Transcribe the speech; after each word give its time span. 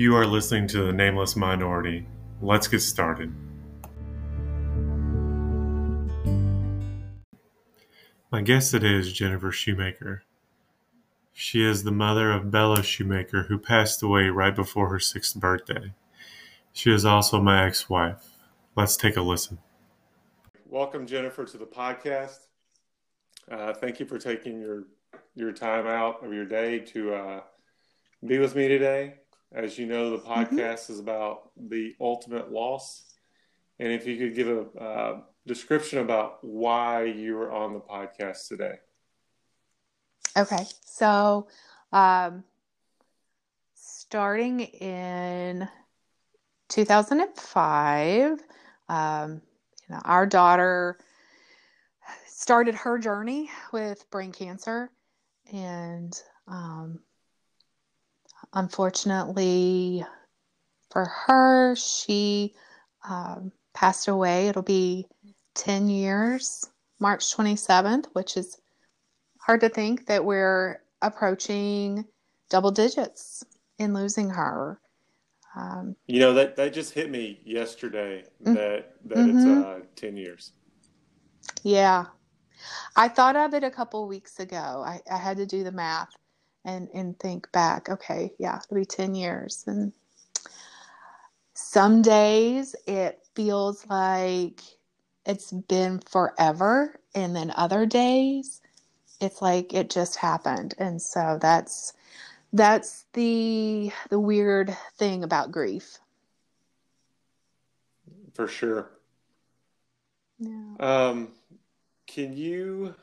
You 0.00 0.16
are 0.16 0.24
listening 0.24 0.66
to 0.68 0.84
The 0.84 0.94
Nameless 0.94 1.36
Minority. 1.36 2.06
Let's 2.40 2.68
get 2.68 2.80
started. 2.80 3.34
My 8.32 8.40
guest 8.40 8.70
today 8.70 8.94
is 8.94 9.12
Jennifer 9.12 9.52
Shoemaker. 9.52 10.22
She 11.34 11.62
is 11.62 11.82
the 11.82 11.92
mother 11.92 12.32
of 12.32 12.50
Bella 12.50 12.82
Shoemaker, 12.82 13.42
who 13.42 13.58
passed 13.58 14.02
away 14.02 14.28
right 14.28 14.56
before 14.56 14.88
her 14.88 14.98
sixth 14.98 15.38
birthday. 15.38 15.92
She 16.72 16.90
is 16.90 17.04
also 17.04 17.38
my 17.38 17.66
ex 17.66 17.90
wife. 17.90 18.30
Let's 18.74 18.96
take 18.96 19.18
a 19.18 19.22
listen. 19.22 19.58
Welcome, 20.64 21.06
Jennifer, 21.06 21.44
to 21.44 21.58
the 21.58 21.66
podcast. 21.66 22.46
Uh, 23.50 23.74
thank 23.74 24.00
you 24.00 24.06
for 24.06 24.16
taking 24.16 24.62
your 24.62 24.84
your 25.34 25.52
time 25.52 25.86
out 25.86 26.24
of 26.24 26.32
your 26.32 26.46
day 26.46 26.78
to 26.78 27.12
uh, 27.12 27.40
be 28.24 28.38
with 28.38 28.56
me 28.56 28.66
today. 28.66 29.19
As 29.52 29.78
you 29.78 29.86
know, 29.86 30.10
the 30.10 30.18
mm-hmm. 30.18 30.32
podcast 30.32 30.84
mm-hmm. 30.84 30.92
is 30.92 31.00
about 31.00 31.50
the 31.56 31.94
ultimate 32.00 32.52
loss. 32.52 33.04
And 33.78 33.92
if 33.92 34.06
you 34.06 34.16
could 34.16 34.34
give 34.34 34.48
a 34.48 34.80
uh, 34.80 35.20
description 35.46 36.00
about 36.00 36.38
why 36.42 37.04
you 37.04 37.34
were 37.34 37.50
on 37.50 37.72
the 37.72 37.80
podcast 37.80 38.48
today. 38.48 38.74
Okay. 40.36 40.64
So, 40.84 41.48
um, 41.92 42.44
starting 43.74 44.60
in 44.60 45.68
2005, 46.68 48.38
um, 48.88 49.42
you 49.88 49.94
know, 49.94 50.00
our 50.04 50.26
daughter 50.26 50.98
started 52.26 52.74
her 52.74 52.98
journey 52.98 53.50
with 53.72 54.08
brain 54.10 54.32
cancer. 54.32 54.90
And 55.52 56.20
um, 56.46 57.00
unfortunately 58.52 60.04
for 60.90 61.04
her, 61.04 61.76
she 61.76 62.54
um, 63.08 63.52
passed 63.74 64.08
away. 64.08 64.48
It'll 64.48 64.62
be 64.62 65.06
10 65.54 65.88
years, 65.88 66.68
March 66.98 67.34
27th, 67.34 68.06
which 68.12 68.36
is 68.36 68.60
hard 69.38 69.60
to 69.60 69.68
think 69.68 70.06
that 70.06 70.24
we're 70.24 70.82
approaching 71.02 72.04
double 72.48 72.70
digits 72.70 73.44
in 73.78 73.94
losing 73.94 74.30
her. 74.30 74.80
Um, 75.56 75.96
you 76.06 76.20
know 76.20 76.32
that 76.34 76.54
that 76.56 76.72
just 76.72 76.94
hit 76.94 77.10
me 77.10 77.40
yesterday 77.44 78.22
mm-hmm. 78.40 78.54
that 78.54 78.94
that 79.06 79.18
mm-hmm. 79.18 79.36
it's 79.36 79.66
uh, 79.66 79.80
ten 79.96 80.16
years. 80.16 80.52
Yeah, 81.64 82.04
I 82.94 83.08
thought 83.08 83.34
of 83.34 83.52
it 83.54 83.64
a 83.64 83.70
couple 83.70 84.06
weeks 84.06 84.38
ago. 84.38 84.84
I, 84.86 85.00
I 85.10 85.16
had 85.16 85.38
to 85.38 85.46
do 85.46 85.64
the 85.64 85.72
math 85.72 86.14
and 86.64 86.88
and 86.94 87.18
think 87.18 87.50
back. 87.52 87.88
Okay, 87.88 88.32
yeah, 88.38 88.58
it'll 88.58 88.76
be 88.76 88.84
ten 88.84 89.14
years, 89.14 89.64
and 89.66 89.92
some 91.54 92.02
days 92.02 92.74
it 92.86 93.20
feels 93.34 93.86
like 93.88 94.60
it's 95.26 95.52
been 95.52 96.00
forever 96.00 96.98
and 97.14 97.36
then 97.36 97.52
other 97.56 97.86
days 97.86 98.62
it's 99.20 99.42
like 99.42 99.74
it 99.74 99.90
just 99.90 100.16
happened 100.16 100.74
and 100.78 101.00
so 101.00 101.38
that's 101.40 101.92
that's 102.52 103.04
the 103.12 103.92
the 104.08 104.18
weird 104.18 104.76
thing 104.96 105.22
about 105.22 105.52
grief 105.52 105.98
for 108.34 108.48
sure 108.48 108.90
yeah. 110.38 110.74
um 110.80 111.28
can 112.06 112.36
you 112.36 112.94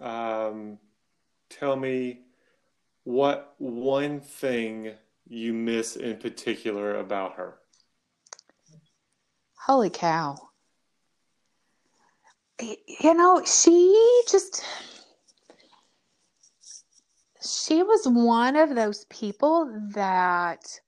um 0.00 0.78
tell 1.58 1.76
me 1.76 2.20
what 3.04 3.54
one 3.58 4.20
thing 4.20 4.92
you 5.26 5.52
miss 5.52 5.96
in 5.96 6.16
particular 6.16 6.96
about 6.96 7.34
her 7.34 7.58
holy 9.56 9.90
cow 9.90 10.36
you 12.60 13.14
know, 13.14 13.42
she 13.44 14.22
just 14.28 14.64
she 17.40 17.82
was 17.82 18.04
one 18.06 18.56
of 18.56 18.74
those 18.74 19.04
people 19.06 19.72
that 19.92 20.80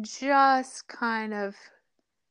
just 0.00 0.88
kind 0.88 1.32
of 1.32 1.54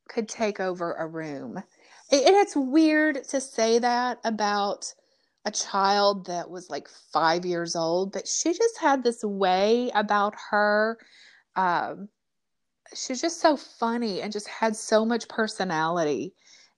could 0.08 0.28
take 0.28 0.60
over 0.60 0.94
a 0.94 1.08
room. 1.08 1.58
And 1.58 2.36
it's 2.36 2.56
weird 2.56 3.24
to 3.30 3.42
say 3.42 3.80
that 3.80 4.20
about 4.24 4.94
a 5.46 5.52
child 5.52 6.26
that 6.28 6.50
was 6.50 6.70
like 6.70 6.88
five 6.90 7.46
years 7.46 7.76
old, 7.76 8.12
but 8.12 8.28
she 8.28 8.54
just 8.54 8.78
had 8.80 9.04
this 9.04 9.24
way 9.24 9.92
about 9.94 10.36
her. 10.50 10.98
Um, 11.56 12.10
she's 12.94 13.22
just 13.22 13.42
so 13.42 13.56
funny 13.58 14.22
and 14.22 14.32
just 14.32 14.48
had 14.48 14.76
so 14.76 15.06
much 15.06 15.28
personality 15.28 16.34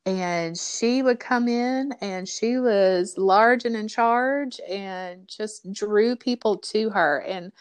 and 0.07 0.57
she 0.57 1.03
would 1.03 1.19
come 1.19 1.49
in 1.49 1.91
and 1.99 2.29
she 2.29 2.57
was 2.57 3.17
large 3.17 3.65
and 3.65 3.75
in 3.75 3.89
charge 3.89 4.59
and 4.69 5.27
just 5.27 5.69
drew 5.73 6.15
people 6.15 6.57
to 6.57 6.89
her 6.89 7.19
and 7.27 7.51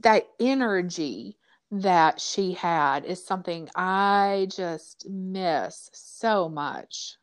that 0.00 0.24
energy 0.40 1.36
that 1.70 2.20
she 2.20 2.52
had 2.52 3.04
is 3.04 3.24
something 3.24 3.68
i 3.76 4.48
just 4.50 5.06
miss 5.08 5.88
so 5.92 6.48
much 6.48 7.17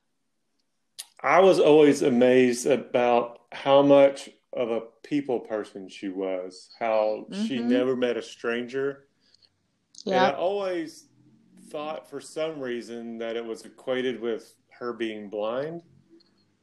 i 1.25 1.39
was 1.39 1.59
always 1.59 2.01
amazed 2.01 2.65
about 2.65 3.39
how 3.51 3.81
much 3.81 4.29
of 4.53 4.71
a 4.71 4.81
people 5.03 5.39
person 5.39 5.89
she 5.89 6.09
was 6.09 6.69
how 6.79 7.25
mm-hmm. 7.29 7.45
she 7.45 7.59
never 7.59 7.95
met 7.95 8.15
a 8.15 8.21
stranger 8.21 9.05
yeah 10.05 10.29
i 10.29 10.33
always 10.33 11.07
thought 11.69 12.09
for 12.09 12.21
some 12.21 12.59
reason 12.59 13.17
that 13.17 13.35
it 13.35 13.43
was 13.43 13.65
equated 13.65 14.21
with 14.21 14.55
her 14.79 14.93
being 14.93 15.29
blind. 15.29 15.81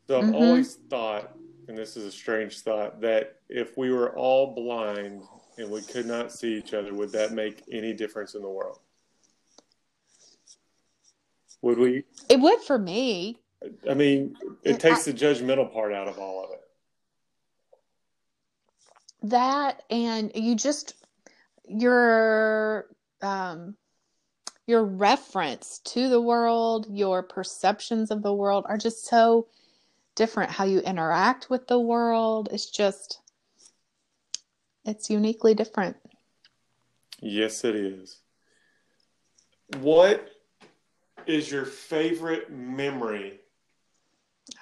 So 0.07 0.19
I've 0.19 0.25
mm-hmm. 0.25 0.35
always 0.35 0.77
thought, 0.89 1.37
and 1.69 1.77
this 1.77 1.97
is 1.97 2.05
a 2.05 2.13
strange 2.13 2.61
thought, 2.61 3.01
that 3.01 3.41
if 3.49 3.77
we 3.77 3.93
were 3.93 4.17
all 4.17 4.55
blind 4.55 5.23
and 5.59 5.71
we 5.71 5.83
could 5.83 6.07
not 6.07 6.33
see 6.33 6.55
each 6.55 6.75
other, 6.75 6.95
would 6.95 7.13
that 7.13 7.33
make 7.33 7.63
any 7.71 7.93
difference 7.93 8.35
in 8.35 8.43
the 8.43 8.49
world? 8.49 8.79
Would 11.63 11.79
we? 11.79 12.05
It 12.29 12.41
would 12.41 12.61
for 12.63 12.79
me. 12.79 13.39
I 13.89 13.95
mean, 13.95 14.37
it 14.63 14.81
takes 14.81 15.07
I, 15.07 15.13
the 15.13 15.19
judgmental 15.19 15.73
part 15.73 15.93
out 15.93 16.09
of 16.09 16.19
all 16.19 16.45
of 16.45 16.51
it. 16.51 16.61
That 19.31 19.83
and 19.91 20.33
you 20.35 20.57
just 20.57 20.95
your 21.65 22.87
um 23.21 23.77
your 24.67 24.85
reference 24.85 25.81
to 25.81 26.09
the 26.09 26.21
world, 26.21 26.87
your 26.91 27.23
perceptions 27.23 28.11
of 28.11 28.23
the 28.23 28.35
world 28.35 28.65
are 28.69 28.79
just 28.79 29.07
so 29.07 29.49
different. 30.15 30.51
How 30.51 30.65
you 30.65 30.81
interact 30.81 31.51
with 31.51 31.67
the 31.67 31.81
world 31.81 32.49
is 32.53 32.71
just, 32.71 33.21
it's 34.85 35.11
uniquely 35.11 35.55
different. 35.55 35.97
Yes, 37.21 37.65
it 37.65 37.75
is. 37.75 38.19
What 39.79 40.29
is 41.27 41.51
your 41.51 41.65
favorite 41.65 42.51
memory? 42.51 43.41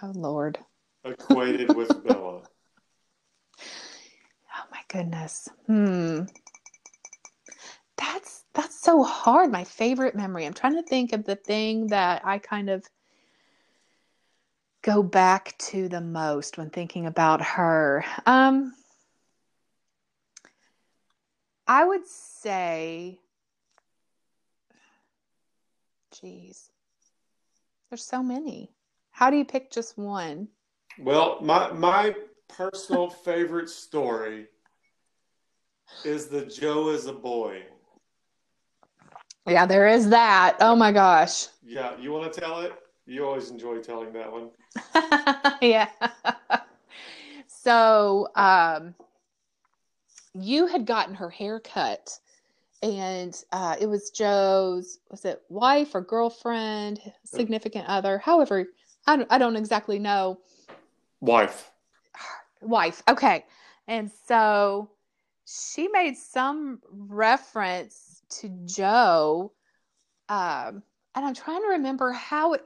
Oh, 0.02 0.12
Lord. 0.14 0.58
Equated 1.04 1.74
with 1.76 2.04
Bella. 2.04 2.42
Oh, 4.56 4.64
my 4.70 4.80
goodness. 4.88 5.48
Hmm. 5.66 6.22
That's 7.96 8.44
that's 8.54 8.80
so 8.80 9.02
hard. 9.02 9.52
My 9.52 9.64
favorite 9.64 10.14
memory. 10.14 10.46
I'm 10.46 10.54
trying 10.54 10.76
to 10.76 10.82
think 10.82 11.12
of 11.12 11.24
the 11.24 11.36
thing 11.36 11.88
that 11.88 12.22
I 12.24 12.38
kind 12.38 12.70
of 12.70 12.84
go 14.82 15.02
back 15.02 15.56
to 15.58 15.88
the 15.88 16.00
most 16.00 16.56
when 16.56 16.70
thinking 16.70 17.06
about 17.06 17.42
her. 17.42 18.04
Um, 18.26 18.74
I 21.66 21.84
would 21.84 22.06
say, 22.06 23.20
geez, 26.20 26.70
there's 27.91 28.04
so 28.04 28.22
many. 28.22 28.72
How 29.20 29.28
do 29.28 29.36
you 29.36 29.44
pick 29.44 29.70
just 29.70 29.98
one? 29.98 30.48
Well, 30.98 31.36
my 31.42 31.70
my 31.72 32.14
personal 32.48 33.10
favorite 33.10 33.68
story 33.68 34.46
is 36.06 36.28
the 36.28 36.46
Joe 36.46 36.88
is 36.88 37.04
a 37.04 37.12
boy. 37.12 37.64
Yeah, 39.46 39.66
there 39.66 39.88
is 39.88 40.08
that. 40.08 40.56
Oh 40.60 40.74
my 40.74 40.90
gosh. 40.90 41.48
Yeah, 41.62 41.98
you 42.00 42.12
want 42.12 42.32
to 42.32 42.40
tell 42.40 42.60
it? 42.60 42.72
You 43.04 43.26
always 43.26 43.50
enjoy 43.50 43.82
telling 43.82 44.10
that 44.14 44.32
one. 44.32 44.52
yeah. 45.60 45.90
so, 47.46 48.28
um, 48.36 48.94
you 50.32 50.66
had 50.66 50.86
gotten 50.86 51.14
her 51.14 51.28
hair 51.28 51.60
cut, 51.60 52.18
and 52.82 53.44
uh, 53.52 53.76
it 53.78 53.86
was 53.86 54.08
Joe's, 54.08 55.00
was 55.10 55.26
it 55.26 55.42
wife 55.50 55.94
or 55.94 56.00
girlfriend, 56.00 57.02
significant 57.22 57.86
other? 57.86 58.16
However, 58.16 58.68
I 59.06 59.16
don't, 59.16 59.32
I 59.32 59.38
don't 59.38 59.56
exactly 59.56 59.98
know. 59.98 60.38
Wife. 61.20 61.70
Wife. 62.60 63.02
Okay. 63.08 63.44
And 63.88 64.10
so 64.26 64.91
she 65.47 65.88
made 65.88 66.16
some 66.16 66.80
reference 66.91 68.22
to 68.41 68.48
Joe. 68.64 69.52
Um, 70.28 70.82
and 71.14 71.26
I'm 71.26 71.34
trying 71.34 71.62
to 71.62 71.68
remember 71.68 72.12
how 72.12 72.54
it 72.54 72.64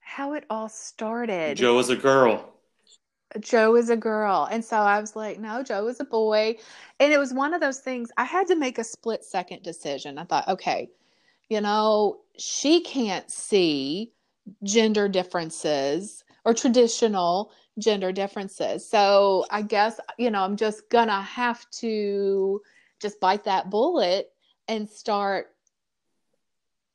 how 0.00 0.34
it 0.34 0.44
all 0.48 0.68
started. 0.68 1.56
Joe 1.56 1.74
was 1.74 1.90
a 1.90 1.96
girl. 1.96 2.52
Joe 3.40 3.74
is 3.76 3.90
a 3.90 3.96
girl. 3.96 4.48
And 4.50 4.64
so 4.64 4.76
I 4.76 5.00
was 5.00 5.16
like, 5.16 5.40
no, 5.40 5.62
Joe 5.62 5.88
is 5.88 5.98
a 6.00 6.04
boy. 6.04 6.56
And 7.00 7.12
it 7.12 7.18
was 7.18 7.34
one 7.34 7.52
of 7.52 7.60
those 7.60 7.80
things 7.80 8.10
I 8.16 8.24
had 8.24 8.46
to 8.46 8.54
make 8.54 8.78
a 8.78 8.84
split 8.84 9.24
second 9.24 9.62
decision. 9.62 10.16
I 10.16 10.24
thought, 10.24 10.48
okay, 10.48 10.90
you 11.48 11.60
know, 11.60 12.20
she 12.38 12.82
can't 12.82 13.30
see 13.30 14.12
gender 14.62 15.08
differences 15.08 16.24
or 16.44 16.54
traditional 16.54 17.52
gender 17.78 18.12
differences. 18.12 18.88
So 18.88 19.44
I 19.50 19.62
guess, 19.62 20.00
you 20.18 20.30
know, 20.30 20.42
I'm 20.42 20.56
just 20.56 20.88
to 21.08 21.12
have 21.12 21.68
to 21.72 22.62
just 23.00 23.20
bite 23.20 23.44
that 23.44 23.70
bullet 23.70 24.32
and 24.68 24.88
start 24.88 25.48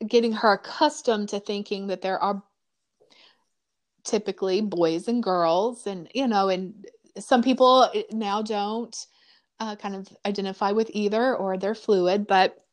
getting 0.07 0.33
her 0.33 0.53
accustomed 0.53 1.30
to 1.30 1.39
thinking 1.39 1.88
that 1.88 2.01
there 2.01 2.19
are 2.19 2.44
typically 4.03 4.62
boys 4.62 5.07
and 5.07 5.21
girls 5.21 5.86
and 5.86 6.09
you 6.15 6.27
know 6.27 6.50
and 6.50 6.88
some 7.19 7.44
people 7.44 7.88
now 8.12 8.42
don't 8.42 9.06
uh, 9.59 9.75
kind 9.75 9.94
of 9.94 10.07
identify 10.25 10.71
with 10.71 10.89
either 10.92 11.36
or 11.36 11.56
they're 11.56 11.75
fluid 11.75 12.25
but 12.25 12.65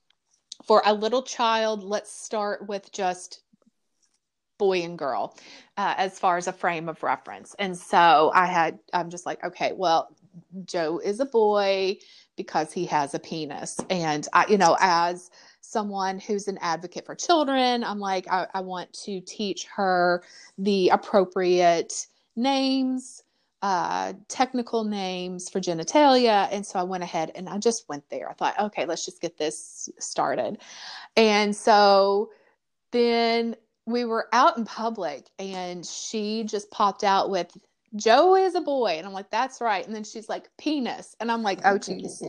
for 0.65 0.83
a 0.87 0.95
little 0.95 1.23
child 1.23 1.83
let's 1.85 2.11
start 2.11 2.67
with 2.67 2.91
just 2.93 3.43
boy 4.59 4.83
and 4.83 4.99
girl 4.99 5.37
uh, 5.77 5.95
as 5.97 6.19
far 6.19 6.37
as 6.37 6.47
a 6.47 6.53
frame 6.53 6.89
of 6.89 7.03
reference 7.03 7.55
and 7.59 7.77
so 7.77 8.31
i 8.35 8.47
had 8.47 8.79
i'm 8.93 9.11
just 9.11 9.27
like 9.27 9.43
okay 9.45 9.73
well 9.75 10.15
joe 10.65 11.01
is 11.03 11.21
a 11.21 11.27
boy 11.27 11.97
because 12.37 12.73
he 12.73 12.85
has 12.87 13.15
a 13.15 13.19
penis 13.19 13.79
and 13.91 14.29
i 14.33 14.47
you 14.49 14.59
know 14.59 14.77
as 14.81 15.31
someone 15.69 16.19
who's 16.19 16.49
an 16.49 16.59
advocate 16.61 17.05
for 17.05 17.15
children. 17.15 17.85
I'm 17.85 18.01
like, 18.01 18.27
I, 18.29 18.47
I 18.55 18.61
want 18.61 18.93
to 19.05 19.21
teach 19.21 19.67
her 19.75 20.23
the 20.57 20.89
appropriate 20.89 22.07
names, 22.37 23.23
uh, 23.61 24.15
technical 24.29 24.85
names 24.85 25.51
for 25.51 25.61
genitalia. 25.61 26.49
And 26.51 26.65
so 26.65 26.79
I 26.79 26.85
went 26.85 27.03
ahead 27.03 27.33
and 27.35 27.49
I 27.49 27.59
just 27.59 27.89
went 27.89 28.09
there. 28.09 28.31
I 28.31 28.33
thought, 28.33 28.59
okay, 28.59 28.87
let's 28.87 29.05
just 29.05 29.21
get 29.21 29.37
this 29.37 29.91
started. 29.99 30.59
And 31.17 31.55
so 31.55 32.31
then 32.93 33.55
we 33.89 34.05
were 34.05 34.29
out 34.33 34.59
in 34.59 34.65
public 34.65 35.27
and 35.39 35.85
she 35.85 36.45
just 36.45 36.71
popped 36.71 37.05
out 37.05 37.31
with 37.31 37.51
Joe 37.97 38.37
is 38.37 38.55
a 38.55 38.61
boy. 38.61 38.97
And 38.99 39.07
I'm 39.07 39.15
like, 39.15 39.31
that's 39.31 39.63
right. 39.63 39.85
And 39.85 39.95
then 39.95 40.05
she's 40.05 40.29
like, 40.29 40.51
penis. 40.59 41.17
And 41.21 41.33
I'm 41.33 41.43
like, 41.43 41.61
oh, 41.65 41.79
geez 41.79 42.23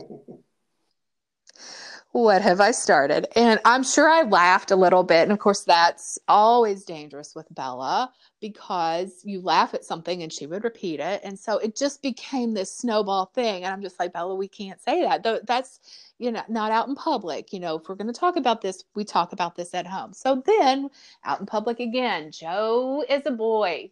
what 2.12 2.42
have 2.42 2.60
I 2.60 2.72
started? 2.72 3.26
And 3.38 3.60
I'm 3.64 3.84
sure 3.84 4.08
I 4.08 4.22
laughed 4.22 4.72
a 4.72 4.76
little 4.76 5.04
bit. 5.04 5.22
And 5.22 5.32
of 5.32 5.38
course, 5.38 5.62
that's 5.62 6.18
always 6.26 6.84
dangerous 6.84 7.34
with 7.36 7.46
Bella 7.54 8.12
because 8.40 9.20
you 9.22 9.40
laugh 9.40 9.74
at 9.74 9.84
something 9.84 10.22
and 10.22 10.32
she 10.32 10.46
would 10.46 10.64
repeat 10.64 10.98
it. 10.98 11.20
And 11.22 11.38
so 11.38 11.58
it 11.58 11.76
just 11.76 12.02
became 12.02 12.52
this 12.52 12.72
snowball 12.72 13.26
thing. 13.26 13.62
And 13.62 13.72
I'm 13.72 13.82
just 13.82 14.00
like, 14.00 14.12
Bella, 14.12 14.34
we 14.34 14.48
can't 14.48 14.80
say 14.82 15.02
that. 15.02 15.46
That's, 15.46 15.78
you 16.18 16.32
know, 16.32 16.42
not 16.48 16.72
out 16.72 16.88
in 16.88 16.96
public. 16.96 17.52
You 17.52 17.60
know, 17.60 17.76
if 17.76 17.88
we're 17.88 17.94
going 17.94 18.12
to 18.12 18.20
talk 18.20 18.36
about 18.36 18.60
this, 18.60 18.82
we 18.94 19.04
talk 19.04 19.32
about 19.32 19.54
this 19.54 19.72
at 19.72 19.86
home. 19.86 20.12
So 20.12 20.42
then 20.44 20.90
out 21.24 21.38
in 21.38 21.46
public 21.46 21.78
again, 21.78 22.32
Joe 22.32 23.04
is 23.08 23.22
a 23.24 23.30
boy, 23.30 23.90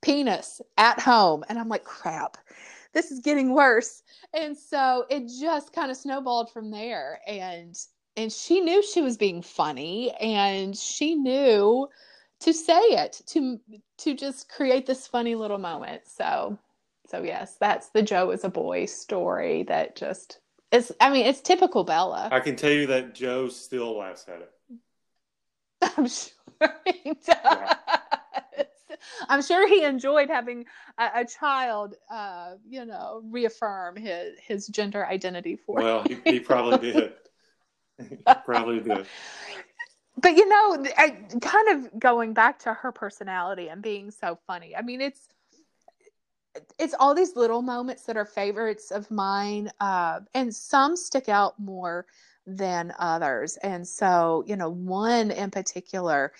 penis 0.00 0.62
at 0.78 0.98
home. 0.98 1.44
And 1.50 1.58
I'm 1.58 1.68
like, 1.68 1.84
crap 1.84 2.38
this 2.92 3.10
is 3.10 3.20
getting 3.20 3.54
worse. 3.54 4.02
And 4.34 4.56
so 4.56 5.06
it 5.10 5.30
just 5.40 5.72
kind 5.72 5.90
of 5.90 5.96
snowballed 5.96 6.52
from 6.52 6.70
there. 6.70 7.20
And 7.26 7.76
and 8.16 8.32
she 8.32 8.60
knew 8.60 8.82
she 8.82 9.02
was 9.02 9.16
being 9.16 9.42
funny 9.42 10.10
and 10.20 10.76
she 10.76 11.14
knew 11.14 11.88
to 12.40 12.52
say 12.52 12.80
it 12.80 13.20
to 13.26 13.60
to 13.98 14.14
just 14.14 14.48
create 14.48 14.86
this 14.86 15.06
funny 15.06 15.34
little 15.34 15.58
moment 15.58 16.02
so 16.06 16.58
so 17.06 17.22
yes 17.22 17.56
that's 17.60 17.90
the 17.90 18.02
joe 18.02 18.30
as 18.30 18.44
a 18.44 18.48
boy 18.48 18.84
story 18.84 19.62
that 19.64 19.96
just 19.96 20.40
is 20.72 20.92
i 21.00 21.10
mean 21.10 21.26
it's 21.26 21.40
typical 21.40 21.84
bella 21.84 22.28
i 22.32 22.40
can 22.40 22.56
tell 22.56 22.70
you 22.70 22.86
that 22.86 23.14
joe 23.14 23.48
still 23.48 23.98
laughs 23.98 24.26
at 24.28 24.40
it 24.40 24.52
i'm 25.96 26.08
sure 26.08 26.74
he 26.84 27.12
does 27.12 27.36
yeah. 27.44 27.74
I'm 29.28 29.42
sure 29.42 29.68
he 29.68 29.84
enjoyed 29.84 30.28
having 30.28 30.66
a, 30.98 31.10
a 31.16 31.24
child, 31.24 31.94
uh, 32.10 32.54
you 32.68 32.84
know, 32.84 33.22
reaffirm 33.24 33.96
his 33.96 34.38
his 34.40 34.66
gender 34.66 35.06
identity 35.06 35.56
for. 35.56 35.80
Well, 35.80 36.04
he, 36.04 36.18
he 36.24 36.40
probably 36.40 36.92
did. 36.92 37.12
he 38.08 38.16
probably 38.44 38.80
did. 38.80 39.06
But 40.20 40.36
you 40.36 40.48
know, 40.48 40.84
I, 40.96 41.18
kind 41.40 41.68
of 41.70 41.98
going 41.98 42.34
back 42.34 42.58
to 42.60 42.74
her 42.74 42.92
personality 42.92 43.68
and 43.68 43.82
being 43.82 44.10
so 44.10 44.38
funny. 44.46 44.76
I 44.76 44.82
mean, 44.82 45.00
it's 45.00 45.28
it's 46.78 46.94
all 46.98 47.14
these 47.14 47.36
little 47.36 47.62
moments 47.62 48.02
that 48.04 48.16
are 48.16 48.24
favorites 48.24 48.90
of 48.90 49.10
mine, 49.10 49.70
uh, 49.80 50.20
and 50.34 50.54
some 50.54 50.96
stick 50.96 51.28
out 51.28 51.58
more 51.58 52.06
than 52.56 52.92
others. 52.98 53.56
And 53.58 53.86
so, 53.86 54.44
you 54.46 54.56
know, 54.56 54.70
one 54.70 55.30
in 55.30 55.50
particular, 55.50 56.32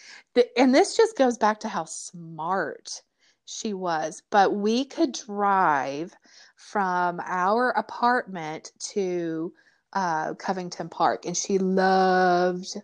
and 0.56 0.74
this 0.74 0.96
just 0.96 1.16
goes 1.16 1.38
back 1.38 1.60
to 1.60 1.68
how 1.68 1.84
smart 1.84 3.02
she 3.44 3.74
was, 3.74 4.22
but 4.30 4.54
we 4.54 4.84
could 4.84 5.12
drive 5.12 6.14
from 6.56 7.20
our 7.24 7.70
apartment 7.70 8.72
to 8.78 9.52
uh, 9.92 10.34
Covington 10.34 10.88
Park, 10.88 11.26
and 11.26 11.36
she 11.36 11.58
loved 11.58 12.76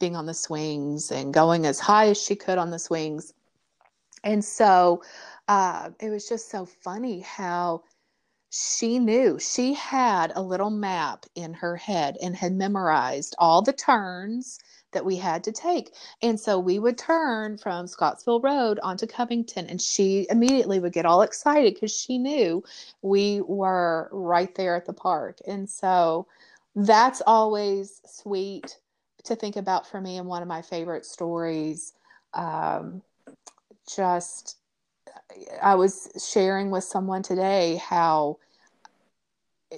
being 0.00 0.16
on 0.16 0.26
the 0.26 0.34
swings 0.34 1.10
and 1.10 1.34
going 1.34 1.66
as 1.66 1.78
high 1.78 2.08
as 2.08 2.20
she 2.20 2.34
could 2.34 2.58
on 2.58 2.70
the 2.70 2.78
swings. 2.78 3.32
And 4.24 4.44
so 4.44 5.02
uh, 5.46 5.90
it 6.00 6.10
was 6.10 6.28
just 6.28 6.50
so 6.50 6.66
funny 6.66 7.20
how 7.20 7.82
she 8.50 8.98
knew 8.98 9.38
she 9.38 9.74
had 9.74 10.32
a 10.34 10.42
little 10.42 10.70
map 10.70 11.26
in 11.34 11.52
her 11.54 11.76
head 11.76 12.16
and 12.22 12.34
had 12.34 12.52
memorized 12.52 13.34
all 13.38 13.62
the 13.62 13.72
turns 13.72 14.58
that 14.92 15.04
we 15.04 15.16
had 15.16 15.44
to 15.44 15.52
take. 15.52 15.92
And 16.22 16.40
so 16.40 16.58
we 16.58 16.78
would 16.78 16.96
turn 16.96 17.58
from 17.58 17.86
Scottsville 17.86 18.40
Road 18.40 18.80
onto 18.82 19.06
Covington, 19.06 19.66
and 19.66 19.80
she 19.80 20.26
immediately 20.30 20.80
would 20.80 20.94
get 20.94 21.04
all 21.04 21.22
excited 21.22 21.74
because 21.74 21.94
she 21.94 22.16
knew 22.16 22.64
we 23.02 23.42
were 23.42 24.08
right 24.12 24.54
there 24.54 24.76
at 24.76 24.86
the 24.86 24.94
park. 24.94 25.38
And 25.46 25.68
so 25.68 26.26
that's 26.74 27.20
always 27.26 28.00
sweet 28.06 28.78
to 29.24 29.36
think 29.36 29.56
about 29.56 29.86
for 29.86 30.00
me 30.00 30.16
and 30.16 30.26
one 30.26 30.40
of 30.42 30.48
my 30.48 30.62
favorite 30.62 31.04
stories. 31.04 31.92
Um, 32.32 33.02
just 33.94 34.56
I 35.62 35.74
was 35.74 36.08
sharing 36.32 36.70
with 36.70 36.84
someone 36.84 37.22
today 37.22 37.76
how 37.76 38.38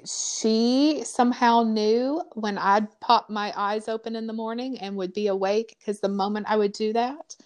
she 0.07 1.03
somehow 1.05 1.63
knew 1.63 2.23
when 2.35 2.59
I'd 2.59 2.89
pop 3.01 3.29
my 3.29 3.53
eyes 3.57 3.89
open 3.89 4.15
in 4.15 4.27
the 4.27 4.33
morning 4.33 4.79
and 4.79 4.97
would 4.97 5.13
be 5.13 5.27
awake 5.27 5.77
because 5.79 6.01
the 6.01 6.09
moment 6.09 6.47
I 6.49 6.57
would 6.57 6.73
do 6.73 6.93
that, 6.93 7.37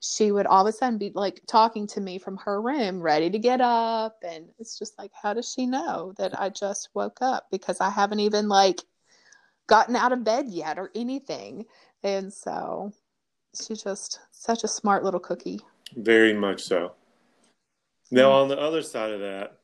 she 0.00 0.30
would 0.30 0.46
all 0.46 0.66
of 0.66 0.72
a 0.72 0.76
sudden 0.76 0.98
be 0.98 1.10
like 1.14 1.42
talking 1.46 1.86
to 1.88 2.00
me 2.00 2.18
from 2.18 2.36
her 2.38 2.62
room, 2.62 3.00
ready 3.00 3.30
to 3.30 3.38
get 3.38 3.60
up. 3.60 4.22
And 4.22 4.46
it's 4.58 4.78
just 4.78 4.96
like, 4.96 5.10
how 5.12 5.34
does 5.34 5.52
she 5.52 5.66
know 5.66 6.14
that 6.18 6.38
I 6.40 6.50
just 6.50 6.90
woke 6.94 7.18
up? 7.20 7.48
Because 7.50 7.80
I 7.80 7.90
haven't 7.90 8.20
even 8.20 8.48
like 8.48 8.80
gotten 9.66 9.96
out 9.96 10.12
of 10.12 10.24
bed 10.24 10.46
yet 10.48 10.78
or 10.78 10.90
anything. 10.94 11.64
And 12.04 12.32
so 12.32 12.92
she's 13.60 13.82
just 13.82 14.20
such 14.30 14.62
a 14.62 14.68
smart 14.68 15.02
little 15.02 15.20
cookie. 15.20 15.60
Very 15.96 16.32
much 16.32 16.62
so. 16.62 16.92
Now, 18.10 18.30
mm. 18.30 18.42
on 18.42 18.48
the 18.48 18.58
other 18.58 18.82
side 18.82 19.10
of 19.10 19.20
that, 19.20 19.57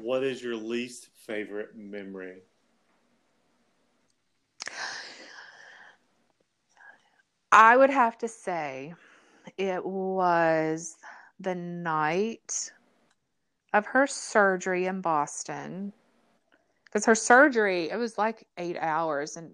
what 0.00 0.22
is 0.22 0.42
your 0.42 0.56
least 0.56 1.08
favorite 1.26 1.76
memory? 1.76 2.42
I 7.52 7.76
would 7.76 7.90
have 7.90 8.18
to 8.18 8.28
say 8.28 8.94
it 9.56 9.84
was 9.84 10.96
the 11.40 11.54
night 11.54 12.70
of 13.72 13.86
her 13.86 14.06
surgery 14.06 14.86
in 14.86 15.00
Boston. 15.00 15.92
Because 16.84 17.04
her 17.04 17.14
surgery, 17.14 17.90
it 17.90 17.96
was 17.96 18.16
like 18.16 18.46
eight 18.56 18.76
hours, 18.78 19.36
and 19.36 19.50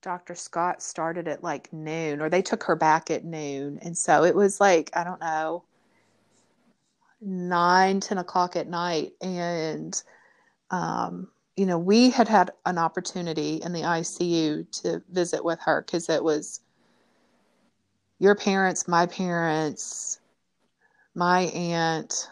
Dr. 0.00 0.34
Scott 0.34 0.82
started 0.82 1.26
at 1.26 1.42
like 1.42 1.72
noon, 1.72 2.20
or 2.20 2.28
they 2.28 2.42
took 2.42 2.62
her 2.64 2.76
back 2.76 3.10
at 3.10 3.24
noon. 3.24 3.78
And 3.82 3.96
so 3.96 4.24
it 4.24 4.34
was 4.34 4.60
like, 4.60 4.90
I 4.94 5.02
don't 5.02 5.20
know, 5.20 5.64
nine, 7.26 8.00
10 8.00 8.18
o'clock 8.18 8.56
at 8.56 8.68
night. 8.68 9.12
And, 9.20 10.00
um, 10.70 11.28
you 11.56 11.66
know, 11.66 11.78
we 11.78 12.08
had 12.10 12.28
had 12.28 12.52
an 12.64 12.78
opportunity 12.78 13.56
in 13.56 13.72
the 13.72 13.82
ICU 13.82 14.70
to 14.82 15.02
visit 15.10 15.44
with 15.44 15.58
her 15.60 15.82
because 15.82 16.08
it 16.08 16.22
was 16.22 16.60
your 18.18 18.34
parents, 18.34 18.86
my 18.86 19.06
parents, 19.06 20.20
my 21.14 21.42
aunt, 21.46 22.30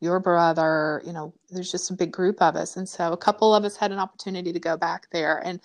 your 0.00 0.20
brother, 0.20 1.02
you 1.06 1.12
know, 1.12 1.32
there's 1.50 1.72
just 1.72 1.90
a 1.90 1.94
big 1.94 2.12
group 2.12 2.42
of 2.42 2.56
us. 2.56 2.76
And 2.76 2.88
so 2.88 3.12
a 3.12 3.16
couple 3.16 3.54
of 3.54 3.64
us 3.64 3.76
had 3.76 3.90
an 3.90 3.98
opportunity 3.98 4.52
to 4.52 4.60
go 4.60 4.76
back 4.76 5.06
there. 5.10 5.38
And 5.44 5.60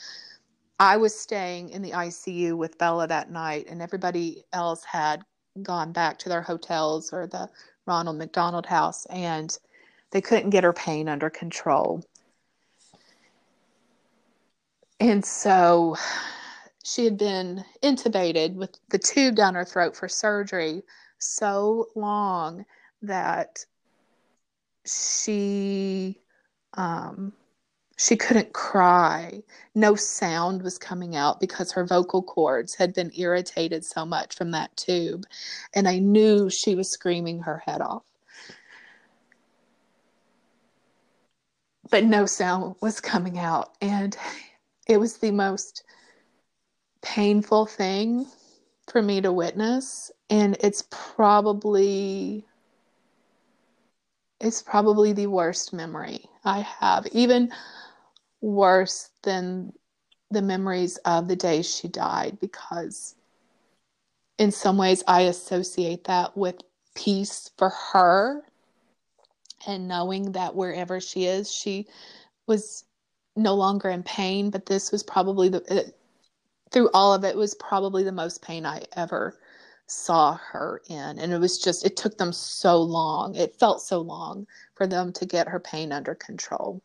I 0.80 0.96
was 0.96 1.14
staying 1.14 1.70
in 1.70 1.82
the 1.82 1.92
ICU 1.92 2.56
with 2.56 2.78
Bella 2.78 3.06
that 3.08 3.30
night, 3.30 3.68
and 3.70 3.82
everybody 3.82 4.46
else 4.54 4.86
had 4.86 5.24
gone 5.62 5.92
back 5.92 6.18
to 6.20 6.30
their 6.30 6.42
hotels 6.42 7.12
or 7.12 7.28
the 7.28 7.50
Ronald 7.90 8.18
McDonald 8.18 8.68
house, 8.68 9.06
and 9.08 9.58
they 10.12 10.22
couldn't 10.22 10.52
get 10.52 10.64
her 10.64 10.74
pain 10.74 11.10
under 11.10 11.30
control. 11.30 12.04
And 15.00 15.26
so 15.26 15.98
she 16.84 17.04
had 17.04 17.18
been 17.18 17.66
intubated 17.82 18.54
with 18.54 18.78
the 18.90 19.00
tube 19.00 19.36
down 19.36 19.56
her 19.56 19.66
throat 19.66 19.96
for 19.96 20.08
surgery 20.08 20.84
so 21.18 21.88
long 21.96 22.66
that 23.02 23.66
she 24.86 26.20
um, 26.76 27.34
she 28.00 28.16
couldn't 28.16 28.54
cry. 28.54 29.44
No 29.76 29.94
sound 29.94 30.62
was 30.62 30.78
coming 30.78 31.18
out 31.18 31.42
because 31.42 31.74
her 31.74 31.86
vocal 31.86 32.24
cords 32.24 32.74
had 32.74 32.94
been 32.94 33.12
irritated 33.14 33.84
so 33.84 34.06
much 34.06 34.36
from 34.36 34.52
that 34.52 34.76
tube. 34.78 35.26
And 35.74 35.86
I 35.86 36.00
knew 36.00 36.50
she 36.50 36.76
was 36.76 36.90
screaming 36.90 37.42
her 37.42 37.58
head 37.58 37.82
off. 37.82 38.04
But 41.92 42.06
no 42.06 42.26
sound 42.26 42.76
was 42.82 43.02
coming 43.02 43.38
out. 43.38 43.76
And 43.82 44.16
it 44.88 44.98
was 44.98 45.18
the 45.18 45.32
most 45.32 45.84
painful 47.02 47.66
thing 47.66 48.26
for 48.90 49.02
me 49.02 49.20
to 49.20 49.34
witness. 49.34 50.10
And 50.30 50.56
it's 50.62 50.86
probably 50.90 52.46
it's 54.40 54.62
probably 54.62 55.12
the 55.12 55.28
worst 55.28 55.74
memory 55.74 56.24
I 56.46 56.62
have. 56.62 57.06
Even 57.08 57.52
worse 58.42 59.10
than 59.24 59.74
the 60.32 60.42
memories 60.42 60.98
of 61.06 61.28
the 61.28 61.36
day 61.36 61.62
she 61.62 61.88
died 61.88 62.38
because 62.40 63.16
in 64.38 64.52
some 64.52 64.78
ways 64.78 65.04
I 65.08 65.22
associate 65.22 66.06
that 66.06 66.38
with 66.38 66.56
peace 66.96 67.50
for 67.58 67.70
her 67.92 68.44
and 69.68 69.88
knowing 69.88 70.32
that 70.34 70.56
wherever 70.56 71.02
she 71.02 71.26
is 71.26 71.52
she 71.52 71.88
was 72.48 72.86
no 73.36 73.56
longer 73.56 73.90
in 73.90 74.04
pain 74.04 74.50
but 74.50 74.66
this 74.66 74.92
was 74.92 75.04
probably 75.04 75.50
the 75.50 75.64
uh, 75.70 75.90
through 76.72 76.90
all 76.94 77.14
of 77.14 77.24
it 77.24 77.36
was 77.36 77.56
probably 77.56 78.04
the 78.04 78.12
most 78.12 78.42
pain 78.42 78.66
I 78.66 78.84
ever 78.96 79.38
saw 79.88 80.36
her 80.36 80.82
in. 80.88 81.20
And 81.20 81.34
it 81.34 81.40
was 81.40 81.58
just 81.58 81.86
it 81.86 81.98
took 81.98 82.18
them 82.18 82.32
so 82.32 82.82
long. 82.82 83.36
It 83.36 83.60
felt 83.60 83.82
so 83.82 84.02
long 84.02 84.48
for 84.76 84.88
them 84.88 85.12
to 85.14 85.26
get 85.26 85.48
her 85.48 85.60
pain 85.60 85.92
under 85.92 86.16
control 86.16 86.82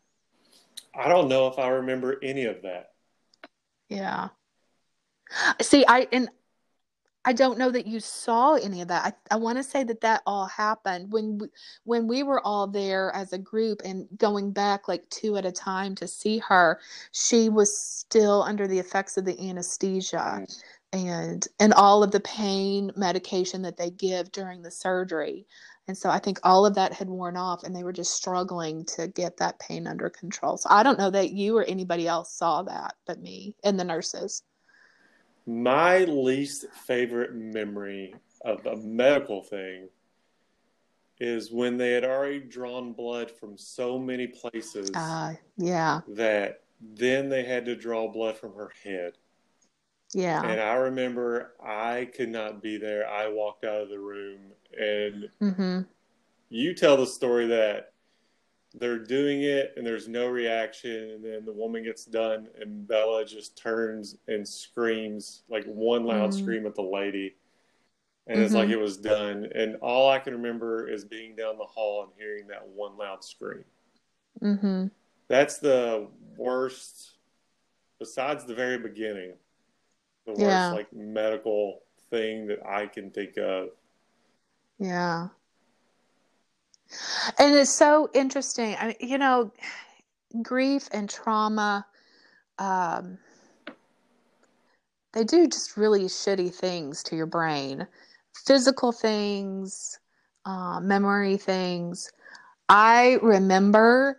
I 0.97 1.09
don't 1.09 1.27
know 1.27 1.47
if 1.47 1.59
I 1.59 1.67
remember 1.67 2.17
any 2.23 2.45
of 2.45 2.61
that. 2.63 2.91
Yeah. 3.89 4.29
See, 5.61 5.85
I 5.87 6.07
and 6.11 6.29
I 7.25 7.33
don't 7.33 7.57
know 7.57 7.71
that 7.71 7.87
you 7.87 7.99
saw 7.99 8.53
any 8.53 8.81
of 8.81 8.87
that. 8.89 9.17
I, 9.31 9.35
I 9.35 9.37
want 9.37 9.57
to 9.57 9.63
say 9.63 9.83
that 9.83 10.01
that 10.01 10.21
all 10.27 10.45
happened 10.45 11.11
when 11.11 11.39
we, 11.39 11.47
when 11.83 12.07
we 12.07 12.21
were 12.21 12.39
all 12.45 12.67
there 12.67 13.11
as 13.15 13.33
a 13.33 13.37
group 13.39 13.81
and 13.83 14.07
going 14.17 14.51
back 14.51 14.87
like 14.87 15.09
two 15.09 15.35
at 15.35 15.45
a 15.45 15.51
time 15.51 15.95
to 15.95 16.07
see 16.07 16.37
her. 16.39 16.79
She 17.11 17.49
was 17.49 17.75
still 17.75 18.43
under 18.43 18.67
the 18.67 18.77
effects 18.77 19.17
of 19.17 19.25
the 19.25 19.49
anesthesia 19.49 20.45
mm. 20.45 20.63
and 20.93 21.47
and 21.59 21.73
all 21.73 22.03
of 22.03 22.11
the 22.11 22.19
pain 22.19 22.91
medication 22.95 23.63
that 23.63 23.77
they 23.77 23.89
give 23.89 24.31
during 24.31 24.61
the 24.61 24.71
surgery. 24.71 25.47
And 25.87 25.97
so 25.97 26.09
I 26.09 26.17
think 26.19 26.39
all 26.43 26.65
of 26.65 26.75
that 26.75 26.93
had 26.93 27.07
worn 27.07 27.37
off 27.37 27.63
and 27.63 27.75
they 27.75 27.83
were 27.83 27.93
just 27.93 28.13
struggling 28.13 28.85
to 28.85 29.07
get 29.07 29.37
that 29.37 29.59
pain 29.59 29.85
under 29.85 30.09
control. 30.09 30.57
So 30.57 30.69
I 30.71 30.81
don't 30.81 30.97
know 30.97 31.11
that 31.11 31.31
you 31.31 31.55
or 31.57 31.63
anybody 31.63 32.07
else 32.07 32.33
saw 32.33 32.63
that 32.63 32.95
but 33.05 33.21
me 33.21 33.55
and 33.63 33.79
the 33.79 33.83
nurses. 33.83 34.43
My 35.45 35.99
least 36.05 36.65
favorite 36.87 37.35
memory 37.35 38.15
of 38.43 38.65
a 38.65 38.77
medical 38.77 39.43
thing 39.43 39.89
is 41.19 41.51
when 41.51 41.77
they 41.77 41.91
had 41.91 42.03
already 42.03 42.39
drawn 42.39 42.93
blood 42.93 43.31
from 43.31 43.57
so 43.57 43.99
many 43.99 44.27
places. 44.27 44.89
Uh, 44.93 45.33
yeah. 45.57 46.01
That 46.07 46.61
then 46.81 47.29
they 47.29 47.43
had 47.43 47.65
to 47.65 47.75
draw 47.75 48.11
blood 48.11 48.37
from 48.37 48.53
her 48.55 48.71
head. 48.83 49.13
Yeah. 50.13 50.41
And 50.43 50.59
I 50.59 50.73
remember 50.73 51.53
I 51.63 52.09
could 52.15 52.29
not 52.29 52.61
be 52.61 52.77
there. 52.77 53.07
I 53.07 53.27
walked 53.27 53.65
out 53.65 53.81
of 53.81 53.89
the 53.89 53.99
room 53.99 54.39
and 54.79 55.29
mm-hmm. 55.41 55.81
you 56.49 56.73
tell 56.73 56.97
the 56.97 57.05
story 57.05 57.47
that 57.47 57.93
they're 58.73 58.99
doing 58.99 59.43
it 59.43 59.73
and 59.77 59.85
there's 59.85 60.07
no 60.07 60.27
reaction 60.27 61.11
and 61.11 61.23
then 61.23 61.45
the 61.45 61.53
woman 61.53 61.83
gets 61.83 62.05
done 62.05 62.47
and 62.59 62.87
Bella 62.87 63.25
just 63.25 63.57
turns 63.57 64.17
and 64.27 64.47
screams 64.47 65.43
like 65.49 65.63
one 65.65 66.03
loud 66.03 66.31
mm-hmm. 66.31 66.41
scream 66.41 66.65
at 66.65 66.75
the 66.75 66.81
lady 66.81 67.35
and 68.27 68.37
mm-hmm. 68.37 68.45
it's 68.45 68.53
like 68.53 68.65
mm-hmm. 68.65 68.73
it 68.73 68.81
was 68.81 68.97
done 68.97 69.47
and 69.55 69.77
all 69.77 70.09
I 70.09 70.19
can 70.19 70.33
remember 70.33 70.89
is 70.89 71.05
being 71.05 71.35
down 71.35 71.57
the 71.57 71.63
hall 71.63 72.03
and 72.03 72.11
hearing 72.17 72.47
that 72.47 72.67
one 72.67 72.97
loud 72.97 73.23
scream. 73.23 73.63
Mm-hmm. 74.43 74.87
That's 75.29 75.57
the 75.57 76.07
worst 76.35 77.11
besides 77.97 78.43
the 78.43 78.55
very 78.55 78.77
beginning 78.77 79.33
the 80.25 80.31
worst 80.31 80.41
yeah. 80.41 80.71
like 80.71 80.91
medical 80.91 81.81
thing 82.09 82.47
that 82.47 82.59
I 82.67 82.87
can 82.87 83.11
think 83.11 83.37
of. 83.37 83.69
Yeah. 84.79 85.27
And 87.39 87.55
it's 87.55 87.71
so 87.71 88.09
interesting. 88.13 88.75
I 88.79 88.87
mean, 88.87 88.95
you 88.99 89.17
know, 89.17 89.51
grief 90.41 90.87
and 90.91 91.09
trauma, 91.09 91.85
um, 92.59 93.17
they 95.13 95.23
do 95.23 95.47
just 95.47 95.77
really 95.77 96.03
shitty 96.03 96.53
things 96.53 97.03
to 97.03 97.15
your 97.15 97.25
brain 97.25 97.87
physical 98.45 98.91
things, 98.91 99.97
uh, 100.45 100.79
memory 100.81 101.37
things. 101.37 102.11
I 102.67 103.17
remember 103.21 104.17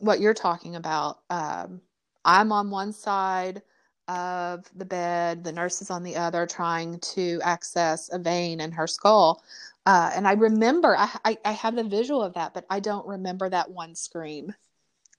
what 0.00 0.20
you're 0.20 0.34
talking 0.34 0.76
about. 0.76 1.20
Um, 1.30 1.80
I'm 2.26 2.52
on 2.52 2.70
one 2.70 2.92
side, 2.92 3.62
of 4.08 4.64
the 4.74 4.86
bed, 4.86 5.44
the 5.44 5.52
nurse 5.52 5.82
is 5.82 5.90
on 5.90 6.02
the 6.02 6.16
other, 6.16 6.46
trying 6.46 6.98
to 7.00 7.38
access 7.44 8.10
a 8.12 8.18
vein 8.18 8.60
in 8.60 8.72
her 8.72 8.86
skull. 8.86 9.42
Uh, 9.88 10.10
and 10.14 10.28
I 10.28 10.32
remember, 10.32 10.94
I, 10.94 11.08
I, 11.24 11.38
I 11.46 11.52
have 11.52 11.74
the 11.74 11.82
visual 11.82 12.22
of 12.22 12.34
that, 12.34 12.52
but 12.52 12.66
I 12.68 12.78
don't 12.78 13.06
remember 13.06 13.48
that 13.48 13.70
one 13.70 13.94
scream. 13.94 14.54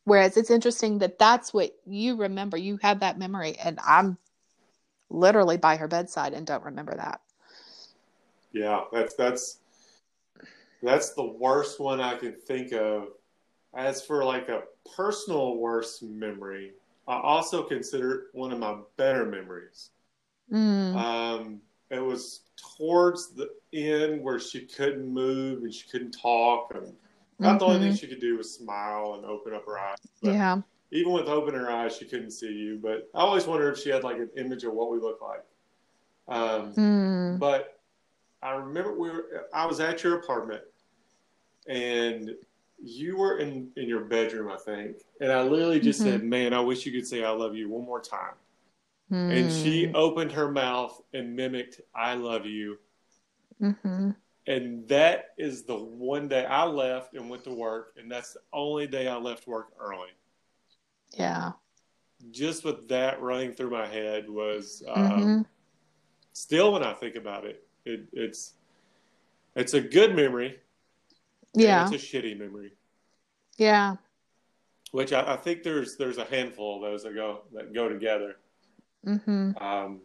Whereas 0.03 0.37
it's 0.37 0.51
interesting 0.51 0.99
that 0.99 1.17
that's 1.17 1.51
what 1.51 1.71
you 1.87 2.15
remember. 2.17 2.55
You 2.55 2.77
have 2.83 2.99
that 2.99 3.17
memory, 3.17 3.55
and 3.57 3.79
I'm 3.83 4.19
literally 5.09 5.57
by 5.57 5.77
her 5.77 5.87
bedside 5.87 6.33
and 6.33 6.45
don't 6.45 6.63
remember 6.63 6.95
that. 6.95 7.19
Yeah, 8.51 8.81
that's 8.93 9.15
that's 9.15 9.57
that's 10.83 11.15
the 11.15 11.25
worst 11.25 11.79
one 11.79 11.99
I 11.99 12.15
can 12.17 12.33
think 12.33 12.71
of. 12.71 13.07
As 13.73 14.03
for 14.05 14.23
like 14.23 14.49
a 14.49 14.61
personal 14.95 15.57
worst 15.57 16.03
memory, 16.03 16.73
I 17.07 17.19
also 17.19 17.63
consider 17.63 18.11
it 18.11 18.21
one 18.33 18.51
of 18.51 18.59
my 18.59 18.77
better 18.97 19.25
memories. 19.25 19.89
Mm. 20.53 20.95
Um, 20.95 21.61
it 21.89 21.99
was 21.99 22.41
towards 22.77 23.33
the 23.33 23.49
end 23.73 24.23
where 24.23 24.39
she 24.39 24.61
couldn't 24.61 25.07
move 25.07 25.63
and 25.63 25.73
she 25.73 25.87
couldn't 25.89 26.11
talk, 26.11 26.71
and 26.75 26.93
not 27.39 27.51
mm-hmm. 27.51 27.57
the 27.57 27.65
only 27.65 27.79
thing 27.79 27.87
mm-hmm. 27.89 27.95
she 27.95 28.07
could 28.07 28.21
do 28.21 28.37
was 28.37 28.53
smile 28.53 29.15
and 29.15 29.25
open 29.25 29.53
up 29.53 29.65
her 29.65 29.79
eyes. 29.79 29.97
But 30.21 30.33
yeah. 30.33 30.61
Even 30.91 31.13
with 31.13 31.27
opening 31.27 31.61
her 31.61 31.69
eyes, 31.69 31.95
she 31.95 32.05
couldn't 32.05 32.31
see 32.31 32.51
you. 32.51 32.79
But 32.81 33.09
I 33.13 33.19
always 33.19 33.45
wondered 33.45 33.73
if 33.73 33.79
she 33.79 33.89
had 33.89 34.03
like 34.03 34.17
an 34.17 34.29
image 34.37 34.63
of 34.63 34.73
what 34.73 34.91
we 34.91 34.99
look 34.99 35.21
like. 35.21 35.43
Um, 36.27 36.73
mm. 36.73 37.39
But 37.39 37.79
I 38.41 38.51
remember 38.51 38.97
we 38.97 39.09
were. 39.09 39.47
I 39.53 39.65
was 39.65 39.79
at 39.79 40.03
your 40.03 40.19
apartment, 40.19 40.61
and 41.67 42.31
you 42.81 43.17
were 43.17 43.37
in 43.37 43.69
in 43.75 43.87
your 43.87 44.05
bedroom, 44.05 44.51
I 44.51 44.57
think, 44.57 44.97
and 45.19 45.31
I 45.31 45.43
literally 45.43 45.79
just 45.79 46.01
mm-hmm. 46.01 46.11
said, 46.11 46.23
"Man, 46.23 46.53
I 46.53 46.59
wish 46.59 46.85
you 46.85 46.91
could 46.91 47.07
say 47.07 47.23
I 47.23 47.31
love 47.31 47.55
you 47.55 47.69
one 47.69 47.85
more 47.85 48.01
time." 48.01 48.33
Mm. 49.11 49.37
And 49.37 49.51
she 49.51 49.87
hmm. 49.87 49.95
opened 49.95 50.31
her 50.33 50.51
mouth 50.51 51.01
and 51.13 51.35
mimicked 51.35 51.81
"I 51.95 52.13
love 52.13 52.45
you," 52.45 52.77
mm-hmm. 53.61 54.11
and 54.45 54.87
that 54.87 55.29
is 55.37 55.63
the 55.63 55.75
one 55.75 56.27
day 56.27 56.45
I 56.45 56.65
left 56.65 57.15
and 57.15 57.29
went 57.29 57.43
to 57.45 57.53
work, 57.53 57.95
and 57.97 58.11
that's 58.11 58.33
the 58.33 58.41
only 58.53 58.85
day 58.85 59.07
I 59.07 59.15
left 59.15 59.47
work 59.47 59.69
early. 59.79 60.09
Yeah. 61.17 61.53
Just 62.31 62.65
with 62.65 62.87
that 62.89 63.21
running 63.21 63.53
through 63.53 63.71
my 63.71 63.87
head 63.87 64.29
was 64.29 64.83
um, 64.87 65.03
mm-hmm. 65.03 65.41
still 66.33 66.73
when 66.73 66.83
I 66.83 66.93
think 66.93 67.15
about 67.15 67.45
it, 67.45 67.63
it, 67.85 68.07
it's 68.11 68.53
it's 69.55 69.73
a 69.73 69.81
good 69.81 70.15
memory 70.15 70.59
yeah, 71.53 71.89
it's 71.89 72.03
a 72.03 72.05
shitty 72.05 72.37
memory. 72.37 72.73
Yeah. 73.57 73.95
Which 74.91 75.13
I, 75.13 75.33
I, 75.33 75.35
think 75.35 75.63
there's 75.63 75.97
there's 75.97 76.17
a 76.17 76.25
handful 76.25 76.77
of 76.77 76.81
those 76.81 77.03
that 77.03 77.13
go 77.13 77.41
that 77.53 77.73
go 77.73 77.89
together. 77.89 78.37
Mm-hmm. 79.05 79.51
Um, 79.63 80.01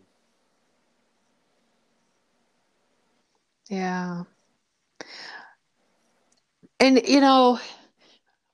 yeah. 3.68 4.24
And 6.80 7.06
you 7.06 7.20
know, 7.20 7.58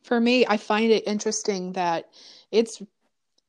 for 0.02 0.20
me, 0.20 0.46
I 0.46 0.56
find 0.56 0.92
it 0.92 1.06
interesting 1.06 1.72
that 1.72 2.10
it's 2.50 2.82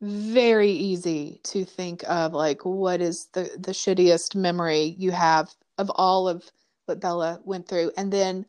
very 0.02 0.72
easy 0.72 1.40
to 1.44 1.64
think 1.64 2.04
of 2.08 2.34
like 2.34 2.66
what 2.66 3.02
is 3.02 3.28
the 3.34 3.44
the 3.60 3.72
shittiest 3.72 4.36
memory 4.36 4.96
you 4.98 5.12
have 5.12 5.50
of 5.78 5.92
all 5.96 6.28
of 6.28 6.44
what 6.86 7.00
Bella 7.00 7.40
went 7.46 7.68
through 7.68 7.92
and 7.98 8.12
then 8.12 8.46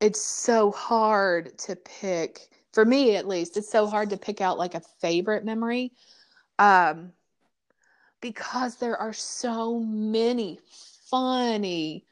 it's 0.00 0.20
so 0.20 0.70
hard 0.70 1.58
to 1.58 1.74
pick 1.74 2.48
for 2.72 2.84
me 2.84 3.16
at 3.16 3.26
least 3.26 3.56
it's 3.56 3.70
so 3.70 3.86
hard 3.86 4.10
to 4.10 4.16
pick 4.16 4.40
out 4.40 4.58
like 4.58 4.74
a 4.74 4.80
favorite 5.00 5.44
memory 5.44 5.92
um 6.60 7.12
because 8.20 8.76
there 8.76 8.96
are 8.96 9.12
so 9.12 9.80
many 9.80 10.58
funny 11.10 12.04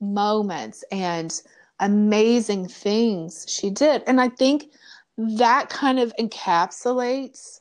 moments 0.00 0.84
and 0.90 1.42
amazing 1.80 2.66
things 2.68 3.46
she 3.48 3.70
did 3.70 4.02
and 4.06 4.20
i 4.20 4.28
think 4.28 4.66
that 5.16 5.68
kind 5.68 5.98
of 5.98 6.12
encapsulates 6.18 7.60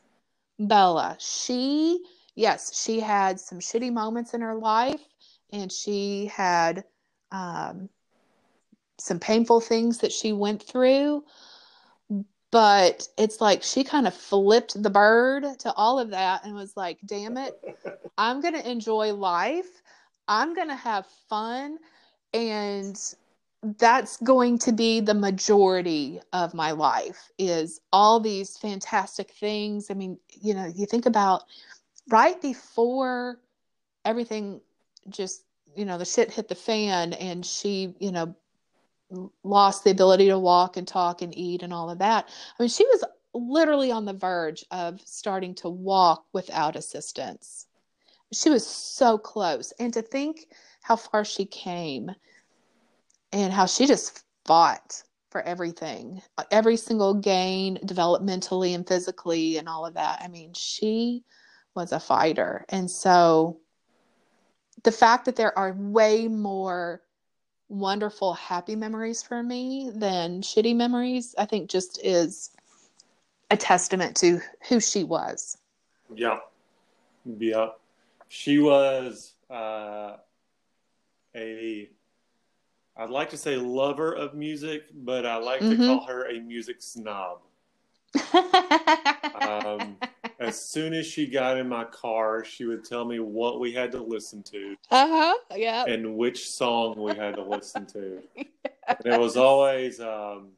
Bella. 0.67 1.17
She, 1.19 2.03
yes, 2.35 2.79
she 2.81 2.99
had 2.99 3.39
some 3.39 3.59
shitty 3.59 3.91
moments 3.91 4.33
in 4.33 4.41
her 4.41 4.55
life 4.55 5.01
and 5.51 5.71
she 5.71 6.27
had 6.27 6.83
um, 7.31 7.89
some 8.99 9.19
painful 9.19 9.61
things 9.61 9.99
that 9.99 10.11
she 10.11 10.33
went 10.33 10.61
through. 10.61 11.23
But 12.51 13.07
it's 13.17 13.39
like 13.39 13.63
she 13.63 13.83
kind 13.83 14.07
of 14.07 14.13
flipped 14.13 14.81
the 14.81 14.89
bird 14.89 15.45
to 15.59 15.73
all 15.73 15.97
of 15.99 16.09
that 16.09 16.43
and 16.43 16.53
was 16.53 16.75
like, 16.75 16.99
damn 17.05 17.37
it, 17.37 17.57
I'm 18.17 18.41
going 18.41 18.53
to 18.53 18.69
enjoy 18.69 19.13
life. 19.13 19.81
I'm 20.27 20.53
going 20.53 20.67
to 20.67 20.75
have 20.75 21.05
fun. 21.29 21.77
And 22.33 22.97
that's 23.77 24.17
going 24.17 24.57
to 24.57 24.71
be 24.71 24.99
the 24.99 25.13
majority 25.13 26.19
of 26.33 26.53
my 26.53 26.71
life 26.71 27.29
is 27.37 27.79
all 27.93 28.19
these 28.19 28.57
fantastic 28.57 29.29
things 29.31 29.91
i 29.91 29.93
mean 29.93 30.17
you 30.29 30.53
know 30.53 30.65
you 30.75 30.85
think 30.87 31.05
about 31.05 31.43
right 32.09 32.41
before 32.41 33.37
everything 34.03 34.59
just 35.09 35.43
you 35.75 35.85
know 35.85 35.97
the 35.97 36.05
shit 36.05 36.31
hit 36.31 36.47
the 36.47 36.55
fan 36.55 37.13
and 37.13 37.45
she 37.45 37.93
you 37.99 38.11
know 38.11 38.33
lost 39.43 39.83
the 39.83 39.91
ability 39.91 40.27
to 40.27 40.39
walk 40.39 40.77
and 40.77 40.87
talk 40.87 41.21
and 41.21 41.37
eat 41.37 41.63
and 41.63 41.73
all 41.73 41.89
of 41.89 41.99
that 41.99 42.27
i 42.27 42.63
mean 42.63 42.69
she 42.69 42.85
was 42.85 43.03
literally 43.33 43.91
on 43.91 44.05
the 44.05 44.13
verge 44.13 44.65
of 44.71 44.99
starting 45.01 45.55
to 45.55 45.69
walk 45.69 46.25
without 46.33 46.75
assistance 46.75 47.67
she 48.33 48.49
was 48.49 48.65
so 48.65 49.17
close 49.17 49.73
and 49.79 49.93
to 49.93 50.01
think 50.01 50.47
how 50.81 50.95
far 50.95 51.23
she 51.23 51.45
came 51.45 52.11
and 53.31 53.53
how 53.53 53.65
she 53.65 53.85
just 53.85 54.23
fought 54.45 55.03
for 55.31 55.41
everything, 55.43 56.21
every 56.51 56.75
single 56.75 57.13
gain 57.13 57.77
developmentally 57.85 58.75
and 58.75 58.85
physically 58.85 59.57
and 59.57 59.69
all 59.69 59.85
of 59.85 59.93
that. 59.93 60.21
I 60.21 60.27
mean, 60.27 60.53
she 60.53 61.23
was 61.73 61.93
a 61.93 61.99
fighter. 61.99 62.65
And 62.67 62.91
so 62.91 63.59
the 64.83 64.91
fact 64.91 65.25
that 65.25 65.37
there 65.37 65.57
are 65.57 65.73
way 65.73 66.27
more 66.27 67.01
wonderful, 67.71 68.33
happy 68.33 68.75
memories 68.75 69.23
for 69.23 69.41
me 69.41 69.91
than 69.93 70.41
shitty 70.41 70.75
memories, 70.75 71.33
I 71.37 71.45
think 71.45 71.69
just 71.69 71.99
is 72.03 72.51
a 73.49 73.57
testament 73.57 74.15
to 74.17 74.41
who 74.67 74.79
she 74.79 75.03
was. 75.03 75.57
Yeah. 76.13 76.39
Yeah. 77.25 77.69
She 78.27 78.59
was 78.59 79.33
uh, 79.49 80.17
a 81.35 81.89
I'd 82.97 83.09
like 83.09 83.29
to 83.31 83.37
say 83.37 83.55
lover 83.55 84.13
of 84.13 84.35
music, 84.35 84.83
but 84.93 85.25
I 85.25 85.37
like 85.37 85.61
mm-hmm. 85.61 85.81
to 85.81 85.87
call 85.87 86.05
her 86.05 86.29
a 86.29 86.39
music 86.39 86.81
snob. 86.81 87.39
um, 89.41 89.97
as 90.41 90.59
soon 90.59 90.93
as 90.93 91.05
she 91.05 91.27
got 91.27 91.57
in 91.57 91.69
my 91.69 91.83
car, 91.83 92.43
she 92.43 92.65
would 92.65 92.83
tell 92.83 93.05
me 93.05 93.19
what 93.19 93.59
we 93.59 93.71
had 93.71 93.91
to 93.91 94.01
listen 94.01 94.41
to. 94.43 94.75
Uh 94.89 95.07
huh. 95.07 95.37
Yeah. 95.55 95.85
And 95.85 96.15
which 96.15 96.49
song 96.49 96.95
we 96.97 97.15
had 97.15 97.35
to 97.35 97.43
listen 97.43 97.85
to. 97.87 98.21
yes. 98.35 98.47
And 98.87 99.13
it 99.13 99.19
was 99.19 99.37
always 99.37 99.99
um, 99.99 100.49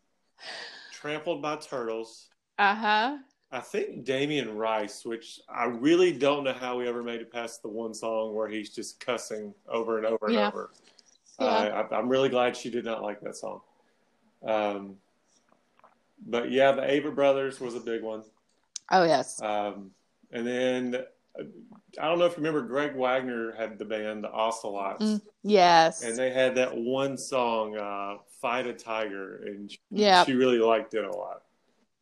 "Trampled 0.93 1.41
by 1.41 1.58
Turtles." 1.58 2.30
Uh 2.58 2.76
huh. 2.76 3.17
I 3.52 3.60
think 3.60 4.06
Damien 4.06 4.56
Rice, 4.56 5.06
which 5.06 5.39
I 5.48 5.65
really 5.65 6.12
don't 6.12 6.46
know 6.46 6.54
how 6.54 6.78
we 6.78 6.88
ever 6.88 7.04
made 7.04 7.22
it 7.22 7.32
past 7.32 7.62
the 7.62 7.67
one 7.67 7.93
song 7.93 8.34
where 8.34 8.48
he's 8.48 8.74
just 8.74 9.00
cussing 9.00 9.54
over 9.67 9.98
and 9.98 10.08
over 10.08 10.26
and 10.28 10.36
yeah. 10.36 10.48
over. 10.48 10.72
Yeah. 11.39 11.86
I, 11.91 12.00
am 12.00 12.10
really 12.10 12.30
glad 12.30 12.56
she 12.56 12.72
did 12.72 12.86
not 12.86 13.04
like 13.04 13.22
that 13.22 13.36
song. 13.36 13.62
Um, 14.43 14.96
but 16.26 16.52
yeah, 16.52 16.72
the 16.72 16.82
Avett 16.82 17.13
Brothers 17.13 17.60
was 17.60 17.76
a 17.76 17.80
big 17.80 18.02
one. 18.02 18.24
Oh 18.93 19.03
yes. 19.03 19.41
Um, 19.41 19.89
and 20.32 20.45
then 20.45 21.03
I 21.99 22.06
don't 22.06 22.19
know 22.19 22.25
if 22.25 22.34
you 22.34 22.43
remember, 22.43 22.62
Greg 22.62 22.95
Wagner 22.95 23.53
had 23.53 23.79
the 23.79 23.86
band 23.86 24.23
the 24.23 24.32
Ocelots. 24.32 25.03
Mm, 25.03 25.21
yes. 25.41 26.03
And 26.03 26.15
they 26.15 26.32
had 26.32 26.53
that 26.56 26.77
one 26.77 27.17
song, 27.17 27.75
uh, 27.75 28.17
"Fight 28.39 28.67
a 28.67 28.73
Tiger," 28.73 29.43
and 29.47 29.71
she, 29.71 29.79
yeah, 29.89 30.23
she 30.23 30.34
really 30.34 30.60
liked 30.60 30.93
it 30.93 31.06
a 31.06 31.12
lot. 31.12 31.41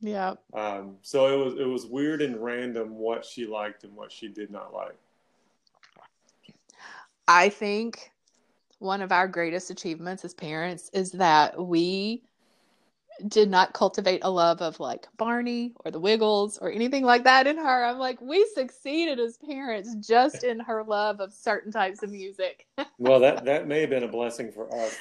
Yeah. 0.02 0.34
Um, 0.54 0.98
so 1.02 1.28
it 1.28 1.46
was 1.46 1.60
it 1.60 1.68
was 1.68 1.86
weird 1.86 2.22
and 2.22 2.44
random 2.44 2.98
what 2.98 3.24
she 3.24 3.46
liked 3.46 3.86
and 3.86 3.96
what 3.96 4.12
she 4.12 4.28
did 4.28 4.52
not 4.52 4.74
like. 4.74 4.98
I 7.28 7.48
think 7.48 8.12
one 8.80 9.02
of 9.02 9.14
our 9.14 9.28
greatest 9.28 9.70
achievements 9.70 10.26
as 10.26 10.34
parents 10.34 10.90
is 10.92 11.12
that 11.14 11.58
we 11.58 12.24
did 13.28 13.50
not 13.50 13.74
cultivate 13.74 14.22
a 14.24 14.30
love 14.30 14.62
of 14.62 14.80
like 14.80 15.08
Barney 15.18 15.74
or 15.84 15.92
the 15.92 16.00
Wiggles 16.00 16.58
or 16.58 16.72
anything 16.72 17.04
like 17.04 17.24
that 17.24 17.48
in 17.48 17.58
her. 17.58 17.86
I'm 17.86 17.98
like, 17.98 18.22
we 18.22 18.46
succeeded 18.54 19.20
as 19.20 19.38
parents 19.38 19.96
just 19.96 20.44
in 20.44 20.60
her 20.60 20.84
love 20.84 21.20
of 21.20 21.34
certain 21.34 21.72
types 21.72 22.04
of 22.04 22.12
music. 22.12 22.68
well, 22.98 23.20
that 23.20 23.46
that 23.46 23.68
may 23.68 23.82
have 23.82 23.90
been 23.90 24.04
a 24.04 24.08
blessing 24.08 24.52
for 24.52 24.74
us. 24.74 24.98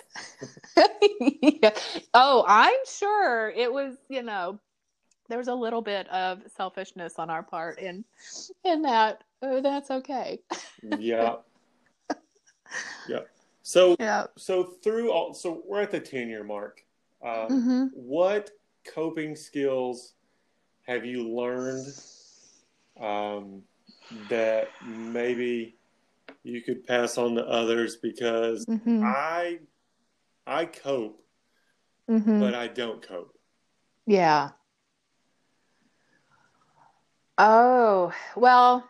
yeah. 1.43 1.71
Oh, 2.15 2.45
I'm 2.47 2.81
sure 2.87 3.51
it 3.51 3.73
was. 3.73 3.97
You 4.09 4.23
know, 4.23 4.59
there 5.29 5.39
was 5.39 5.49
a 5.49 5.55
little 5.55 5.83
bit 5.83 6.09
of 6.09 6.43
selfishness 6.57 7.15
on 7.19 7.31
our 7.31 7.43
part 7.43 7.79
in 7.79 8.05
in 8.65 8.83
that. 8.83 9.23
Oh, 9.43 9.61
that's 9.61 9.91
okay. 9.91 10.41
yeah. 10.99 11.37
Yeah. 13.09 13.21
So 13.63 13.97
yeah. 13.99 14.27
so 14.37 14.65
through 14.65 15.13
all 15.13 15.33
so 15.35 15.63
we're 15.67 15.83
at 15.83 15.91
the 15.91 16.01
ten 16.01 16.29
year 16.29 16.45
mark. 16.45 16.85
Uh, 17.23 17.47
mm-hmm. 17.49 17.85
What 17.93 18.51
coping 18.95 19.37
skills 19.37 20.15
have 20.87 21.05
you 21.05 21.29
learned 21.29 21.87
um, 23.01 23.63
that 24.29 24.69
maybe 24.87 25.77
you 26.43 26.63
could 26.63 26.87
pass 26.87 27.19
on 27.19 27.35
to 27.35 27.47
others? 27.47 27.97
Because 27.97 28.67
mm-hmm. 28.67 29.03
I 29.05 29.59
I 30.47 30.65
cope, 30.67 31.23
mm-hmm. 32.09 32.41
but 32.41 32.55
I 32.55 32.69
don't 32.69 33.07
cope. 33.07 33.37
Yeah. 34.07 34.51
Oh 37.39 38.13
well. 38.37 38.87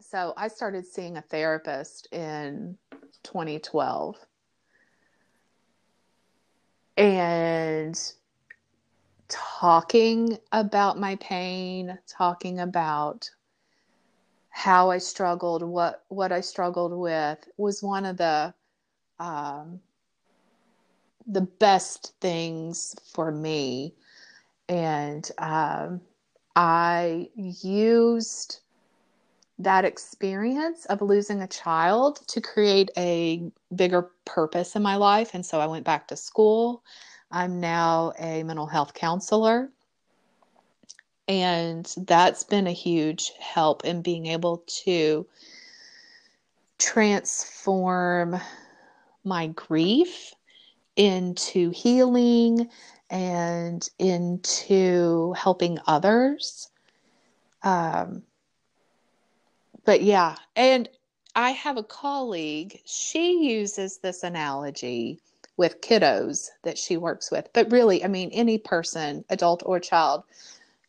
So 0.00 0.32
I 0.38 0.48
started 0.48 0.86
seeing 0.86 1.18
a 1.18 1.22
therapist 1.22 2.08
in 2.12 2.78
2012. 3.24 4.16
And 6.98 7.98
talking 9.28 10.38
about 10.52 10.98
my 10.98 11.16
pain, 11.16 11.98
talking 12.06 12.58
about 12.60 13.30
how 14.50 14.90
I 14.90 14.98
struggled, 14.98 15.62
what 15.62 16.04
what 16.08 16.32
I 16.32 16.40
struggled 16.40 16.92
with 16.92 17.48
was 17.56 17.82
one 17.82 18.04
of 18.04 18.16
the 18.18 18.54
um, 19.18 19.80
the 21.26 21.42
best 21.42 22.14
things 22.20 22.96
for 23.12 23.30
me, 23.32 23.94
and 24.68 25.30
um, 25.38 26.00
I 26.56 27.28
used 27.36 28.60
that 29.58 29.84
experience 29.84 30.86
of 30.86 31.02
losing 31.02 31.42
a 31.42 31.48
child 31.48 32.20
to 32.28 32.40
create 32.40 32.90
a 32.96 33.50
bigger 33.74 34.10
purpose 34.24 34.76
in 34.76 34.82
my 34.82 34.96
life. 34.96 35.30
And 35.34 35.44
so 35.44 35.60
I 35.60 35.66
went 35.66 35.84
back 35.84 36.06
to 36.08 36.16
school. 36.16 36.84
I'm 37.30 37.60
now 37.60 38.12
a 38.18 38.42
mental 38.44 38.66
health 38.66 38.94
counselor. 38.94 39.70
And 41.26 41.92
that's 42.06 42.44
been 42.44 42.66
a 42.66 42.72
huge 42.72 43.32
help 43.38 43.84
in 43.84 44.00
being 44.00 44.26
able 44.26 44.64
to 44.84 45.26
transform 46.78 48.36
my 49.24 49.48
grief 49.48 50.32
into 50.96 51.70
healing 51.70 52.70
and 53.10 53.88
into 53.98 55.34
helping 55.36 55.78
others. 55.86 56.70
Um, 57.62 58.22
but 59.88 60.02
yeah, 60.02 60.36
and 60.54 60.86
I 61.34 61.52
have 61.52 61.78
a 61.78 61.82
colleague, 61.82 62.78
she 62.84 63.48
uses 63.48 63.96
this 63.96 64.22
analogy 64.22 65.18
with 65.56 65.80
kiddos 65.80 66.48
that 66.62 66.76
she 66.76 66.98
works 66.98 67.30
with. 67.30 67.48
But 67.54 67.72
really, 67.72 68.04
I 68.04 68.08
mean, 68.08 68.28
any 68.34 68.58
person, 68.58 69.24
adult 69.30 69.62
or 69.64 69.80
child, 69.80 70.24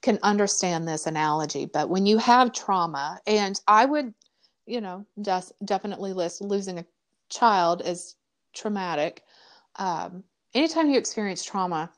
can 0.01 0.19
understand 0.21 0.85
this 0.85 1.07
analogy. 1.07 1.65
But 1.65 1.87
when 1.89 2.05
you 2.05 2.17
have 2.17 2.51
trauma, 2.51 3.21
and 3.25 3.57
I 3.69 3.85
would, 3.85 4.13
you 4.65 4.81
know, 4.81 5.05
just 5.21 5.53
definitely 5.63 6.11
list 6.11 6.41
losing 6.41 6.79
a 6.79 6.85
child 7.29 7.81
as 7.83 8.17
traumatic. 8.53 9.23
Um, 9.77 10.25
anytime 10.53 10.89
you 10.89 10.99
experience 10.99 11.45
trauma, 11.45 11.89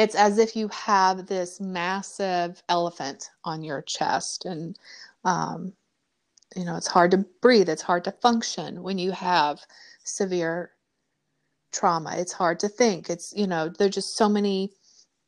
it's 0.00 0.14
as 0.14 0.38
if 0.38 0.56
you 0.56 0.68
have 0.68 1.26
this 1.26 1.60
massive 1.60 2.62
elephant 2.70 3.30
on 3.44 3.62
your 3.62 3.82
chest 3.82 4.46
and 4.46 4.78
um, 5.24 5.72
you 6.56 6.64
know 6.64 6.76
it's 6.76 6.86
hard 6.86 7.10
to 7.12 7.18
breathe 7.42 7.68
it's 7.68 7.82
hard 7.82 8.04
to 8.04 8.12
function 8.12 8.82
when 8.82 8.98
you 8.98 9.12
have 9.12 9.60
severe 10.04 10.72
trauma. 11.72 12.14
It's 12.16 12.32
hard 12.32 12.60
to 12.60 12.68
think. 12.68 13.10
It's 13.10 13.32
you 13.36 13.46
know 13.46 13.68
there's 13.68 13.94
just 13.94 14.16
so 14.16 14.28
many 14.28 14.72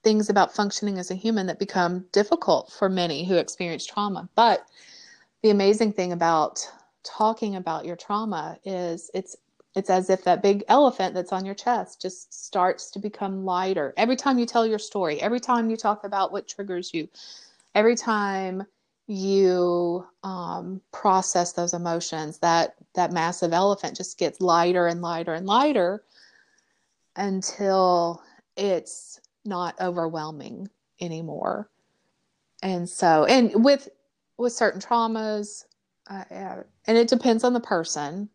things 0.02 0.28
about 0.28 0.54
functioning 0.54 0.98
as 0.98 1.10
a 1.10 1.14
human 1.14 1.46
that 1.46 1.58
become 1.58 2.06
difficult 2.12 2.72
for 2.72 2.88
many 2.88 3.24
who 3.24 3.36
experience 3.36 3.86
trauma. 3.86 4.28
But 4.34 4.66
the 5.42 5.50
amazing 5.50 5.92
thing 5.92 6.12
about 6.12 6.68
talking 7.04 7.56
about 7.56 7.84
your 7.84 7.96
trauma 7.96 8.58
is 8.64 9.10
it's 9.14 9.36
it's 9.74 9.90
as 9.90 10.10
if 10.10 10.22
that 10.24 10.42
big 10.42 10.62
elephant 10.68 11.14
that's 11.14 11.32
on 11.32 11.46
your 11.46 11.54
chest 11.54 12.00
just 12.00 12.32
starts 12.46 12.90
to 12.90 12.98
become 12.98 13.44
lighter. 13.44 13.94
Every 13.96 14.16
time 14.16 14.38
you 14.38 14.46
tell 14.46 14.66
your 14.66 14.78
story 14.78 15.20
every 15.20 15.40
time 15.40 15.70
you 15.70 15.76
talk 15.76 16.04
about 16.04 16.32
what 16.32 16.48
triggers 16.48 16.92
you 16.92 17.08
every 17.74 17.96
time 17.96 18.64
you 19.12 20.06
um, 20.22 20.80
process 20.92 21.52
those 21.52 21.74
emotions 21.74 22.38
that 22.38 22.74
that 22.94 23.12
massive 23.12 23.52
elephant 23.52 23.96
just 23.96 24.18
gets 24.18 24.40
lighter 24.40 24.86
and 24.86 25.02
lighter 25.02 25.34
and 25.34 25.46
lighter 25.46 26.02
until 27.16 28.22
it's 28.56 29.20
not 29.44 29.80
overwhelming 29.80 30.68
anymore. 31.00 31.68
And 32.62 32.88
so 32.88 33.24
and 33.26 33.64
with 33.64 33.88
with 34.38 34.52
certain 34.52 34.80
traumas 34.80 35.64
uh, 36.08 36.24
and 36.86 36.98
it 36.98 37.08
depends 37.08 37.44
on 37.44 37.52
the 37.52 37.60
person. 37.60 38.28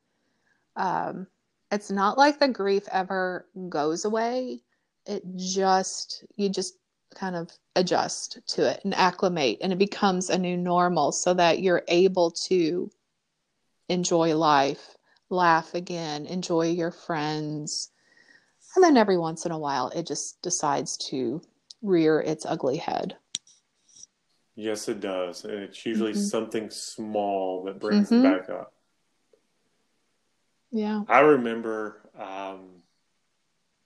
Um, 0.76 1.28
it's 1.72 1.92
not 1.92 2.18
like 2.18 2.40
the 2.40 2.48
grief 2.48 2.88
ever 2.92 3.48
goes 3.70 4.06
away. 4.06 4.62
It 5.06 5.24
just 5.36 6.24
you 6.36 6.50
just 6.50 6.76
kind 7.16 7.36
of 7.36 7.50
adjust 7.76 8.40
to 8.48 8.70
it 8.70 8.82
and 8.84 8.94
acclimate 8.94 9.60
and 9.62 9.72
it 9.72 9.80
becomes 9.80 10.30
a 10.30 10.38
new 10.38 10.58
normal 10.58 11.12
so 11.12 11.34
that 11.34 11.60
you're 11.60 11.84
able 11.88 12.32
to 12.32 12.90
enjoy 13.90 14.36
life 14.36 14.96
laugh 15.30 15.74
again 15.74 16.26
enjoy 16.26 16.70
your 16.70 16.92
friends 16.92 17.92
and 18.76 18.84
then 18.84 18.98
every 18.98 19.18
once 19.18 19.46
in 19.46 19.52
a 19.52 19.58
while 19.58 19.90
it 19.90 20.06
just 20.06 20.42
decides 20.42 20.98
to 20.98 21.42
rear 21.82 22.20
its 22.20 22.46
ugly 22.46 22.78
head 22.78 23.16
yes 24.56 24.90
it 24.90 25.00
does 25.00 25.46
and 25.46 25.54
it's 25.54 25.86
usually 25.86 26.14
mm-hmm. 26.14 26.22
something 26.22 26.70
small 26.70 27.64
that 27.64 27.80
brings 27.80 28.10
mm-hmm. 28.10 28.26
it 28.26 28.40
back 28.40 28.50
up 28.50 28.74
yeah 30.72 31.04
i 31.08 31.20
remember 31.20 32.02
um, 32.20 32.68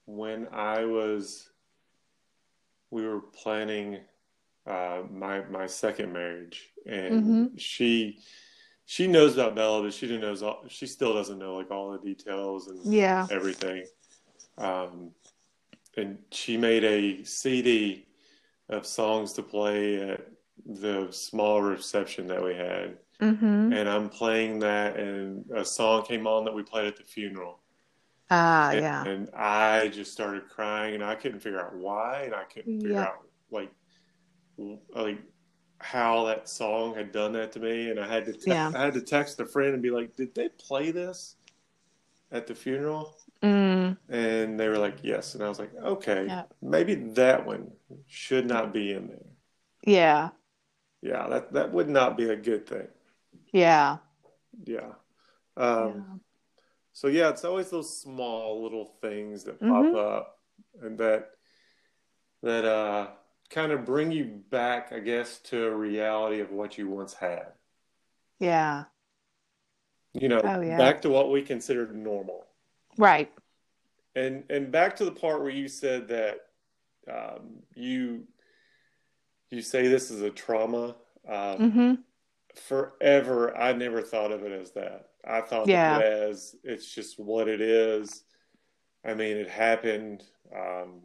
when 0.05 0.47
i 0.51 0.85
was 0.85 1.50
we 2.91 3.07
were 3.07 3.21
planning 3.21 3.99
uh, 4.67 5.01
my 5.09 5.41
my 5.45 5.65
second 5.65 6.13
marriage, 6.13 6.69
and 6.85 7.13
mm-hmm. 7.13 7.57
she 7.57 8.19
she 8.85 9.07
knows 9.07 9.33
about 9.33 9.55
Bella, 9.55 9.81
but 9.83 9.93
she 9.93 10.05
didn't 10.05 10.21
knows 10.21 10.43
all, 10.43 10.63
she 10.67 10.85
still 10.85 11.13
doesn't 11.13 11.39
know 11.39 11.55
like 11.55 11.71
all 11.71 11.91
the 11.91 11.97
details 11.97 12.67
and 12.67 12.93
yeah 12.93 13.25
everything. 13.31 13.85
Um, 14.57 15.11
and 15.97 16.19
she 16.31 16.57
made 16.57 16.83
a 16.83 17.23
CD 17.23 18.05
of 18.69 18.85
songs 18.85 19.33
to 19.33 19.43
play 19.43 20.11
at 20.11 20.27
the 20.65 21.07
small 21.11 21.61
reception 21.61 22.27
that 22.27 22.43
we 22.43 22.53
had. 22.53 22.97
Mm-hmm. 23.21 23.73
And 23.73 23.89
I'm 23.89 24.09
playing 24.09 24.59
that, 24.59 24.97
and 24.97 25.45
a 25.55 25.63
song 25.63 26.03
came 26.03 26.27
on 26.27 26.45
that 26.45 26.53
we 26.53 26.63
played 26.63 26.87
at 26.87 26.97
the 26.97 27.03
funeral. 27.03 27.60
Ah, 28.33 28.69
uh, 28.69 28.71
yeah. 28.71 29.03
And 29.05 29.29
I 29.35 29.89
just 29.89 30.13
started 30.13 30.47
crying, 30.47 30.95
and 30.95 31.03
I 31.03 31.15
couldn't 31.15 31.41
figure 31.41 31.59
out 31.59 31.75
why, 31.75 32.21
and 32.23 32.33
I 32.33 32.45
couldn't 32.45 32.79
figure 32.79 32.95
yeah. 32.95 33.03
out 33.03 33.27
like 33.51 33.71
like 34.95 35.19
how 35.79 36.25
that 36.25 36.47
song 36.47 36.95
had 36.95 37.11
done 37.11 37.33
that 37.33 37.51
to 37.51 37.59
me, 37.59 37.89
and 37.89 37.99
I 37.99 38.07
had 38.07 38.25
to 38.25 38.33
te- 38.33 38.51
yeah. 38.51 38.71
I 38.73 38.85
had 38.85 38.93
to 38.93 39.01
text 39.01 39.41
a 39.41 39.45
friend 39.45 39.73
and 39.73 39.83
be 39.83 39.89
like, 39.89 40.15
"Did 40.15 40.33
they 40.33 40.47
play 40.47 40.91
this 40.91 41.35
at 42.31 42.47
the 42.47 42.55
funeral?" 42.55 43.17
Mm. 43.43 43.97
And 44.07 44.57
they 44.57 44.69
were 44.69 44.77
like, 44.77 44.99
"Yes," 45.03 45.35
and 45.35 45.43
I 45.43 45.49
was 45.49 45.59
like, 45.59 45.75
"Okay, 45.75 46.27
yeah. 46.27 46.43
maybe 46.61 46.95
that 46.95 47.45
one 47.45 47.69
should 48.07 48.47
not 48.47 48.73
be 48.73 48.93
in 48.93 49.07
there." 49.07 49.25
Yeah. 49.85 50.29
Yeah, 51.01 51.27
that 51.27 51.51
that 51.51 51.73
would 51.73 51.89
not 51.89 52.15
be 52.15 52.29
a 52.29 52.35
good 52.37 52.65
thing. 52.65 52.87
Yeah. 53.51 53.97
Yeah. 54.63 54.93
Um, 55.57 56.05
yeah 56.07 56.17
so 57.01 57.07
yeah, 57.07 57.29
it's 57.29 57.43
always 57.43 57.71
those 57.71 57.97
small 57.99 58.61
little 58.61 58.85
things 59.01 59.43
that 59.45 59.59
pop 59.59 59.85
mm-hmm. 59.85 59.95
up 59.95 60.37
and 60.83 60.99
that 60.99 61.31
that 62.43 62.63
uh, 62.63 63.07
kind 63.49 63.71
of 63.71 63.85
bring 63.85 64.11
you 64.11 64.43
back, 64.51 64.93
I 64.93 64.99
guess, 64.99 65.39
to 65.45 65.65
a 65.65 65.75
reality 65.75 66.41
of 66.41 66.51
what 66.51 66.77
you 66.77 66.87
once 66.87 67.15
had. 67.15 67.53
Yeah. 68.37 68.83
You 70.13 70.29
know, 70.29 70.41
oh, 70.43 70.61
yeah. 70.61 70.77
back 70.77 71.01
to 71.01 71.09
what 71.09 71.31
we 71.31 71.41
considered 71.41 71.95
normal. 71.95 72.45
Right. 72.99 73.31
And 74.15 74.43
and 74.51 74.71
back 74.71 74.95
to 74.97 75.05
the 75.05 75.11
part 75.11 75.41
where 75.41 75.49
you 75.49 75.69
said 75.69 76.07
that 76.09 76.41
um, 77.11 77.63
you 77.73 78.27
you 79.49 79.63
say 79.63 79.87
this 79.87 80.11
is 80.11 80.21
a 80.21 80.29
trauma. 80.29 80.97
Um, 81.27 81.57
mm-hmm. 81.57 81.93
Forever, 82.53 83.57
I 83.57 83.73
never 83.73 84.03
thought 84.03 84.31
of 84.31 84.43
it 84.43 84.51
as 84.51 84.73
that. 84.73 85.07
I 85.27 85.41
thought 85.41 85.67
yeah. 85.67 85.97
of 85.97 86.01
it 86.01 86.29
as 86.29 86.55
it's 86.63 86.93
just 86.93 87.19
what 87.19 87.47
it 87.47 87.61
is. 87.61 88.23
I 89.05 89.13
mean, 89.13 89.37
it 89.37 89.49
happened. 89.49 90.23
Um, 90.55 91.01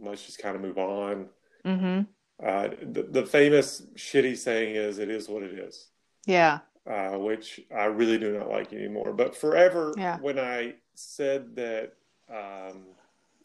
let's 0.00 0.24
just 0.24 0.38
kind 0.40 0.56
of 0.56 0.62
move 0.62 0.78
on. 0.78 1.28
Mm-hmm. 1.64 2.02
Uh, 2.44 2.68
the, 2.82 3.02
the, 3.10 3.26
famous 3.26 3.82
shitty 3.96 4.36
saying 4.36 4.76
is, 4.76 4.98
"It 4.98 5.10
is 5.10 5.28
what 5.28 5.42
it 5.42 5.58
is." 5.58 5.88
Yeah. 6.26 6.60
Uh, 6.88 7.18
which 7.18 7.60
I 7.74 7.84
really 7.84 8.18
do 8.18 8.38
not 8.38 8.48
like 8.48 8.72
anymore. 8.72 9.12
But 9.12 9.34
forever, 9.34 9.92
yeah. 9.96 10.18
when 10.20 10.38
I 10.38 10.74
said 10.94 11.56
that 11.56 11.94
um, 12.30 12.82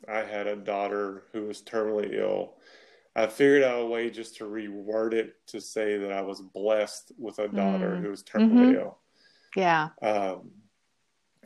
I 0.07 0.19
had 0.19 0.45
a 0.45 0.55
daughter 0.55 1.23
who 1.31 1.47
was 1.47 1.61
terminally 1.61 2.13
ill, 2.13 2.55
I 3.15 3.27
figured 3.27 3.63
out 3.63 3.81
a 3.81 3.85
way 3.85 4.09
just 4.09 4.37
to 4.37 4.45
reword 4.45 5.13
it 5.13 5.35
to 5.47 5.59
say 5.59 5.97
that 5.97 6.11
I 6.11 6.21
was 6.21 6.41
blessed 6.41 7.13
with 7.17 7.39
a 7.39 7.47
daughter 7.47 7.95
mm. 7.95 8.01
who 8.01 8.09
was 8.09 8.23
terminally 8.23 8.67
mm-hmm. 8.67 8.75
ill. 8.75 8.97
Yeah. 9.55 9.89
Um, 10.01 10.51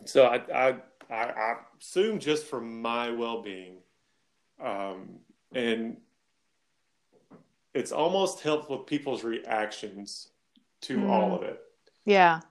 so 0.06 0.26
I, 0.26 0.42
I, 0.54 0.76
I, 1.10 1.24
I 1.24 1.56
assume 1.80 2.20
just 2.20 2.46
for 2.46 2.62
my 2.62 3.10
well-being, 3.10 3.78
um, 4.64 5.20
and 5.54 5.98
it's 7.74 7.92
almost 7.92 8.42
helped 8.42 8.70
with 8.70 8.86
people's 8.86 9.24
reactions 9.24 10.30
to 10.82 10.98
mm. 10.98 11.10
all 11.10 11.36
of 11.36 11.44
it. 11.44 11.60
Yeah. 12.06 12.42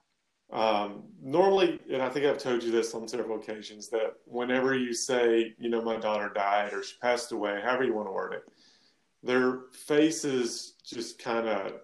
Um, 0.53 1.05
normally, 1.23 1.81
and 1.91 2.03
I 2.03 2.09
think 2.09 2.27
I've 2.27 2.39
told 2.39 2.63
you 2.63 2.71
this 2.71 2.95
on 2.95 3.09
several 3.09 3.39
occasions, 3.39 3.89
that 3.89 4.15
whenever 4.27 4.77
you 4.77 4.93
say, 4.93 5.55
you 5.59 5.69
know, 5.71 5.83
my 5.83 5.97
daughter 5.97 6.31
died 6.35 6.73
or 6.73 6.83
she 6.83 6.95
passed 7.01 7.33
away, 7.33 7.61
however 7.63 7.85
you 7.85 7.95
want 7.95 8.09
to 8.09 8.13
word 8.13 8.35
it, 8.35 8.45
their 9.23 9.63
faces 9.73 10.75
just 10.85 11.19
kind 11.19 11.49
of 11.49 11.81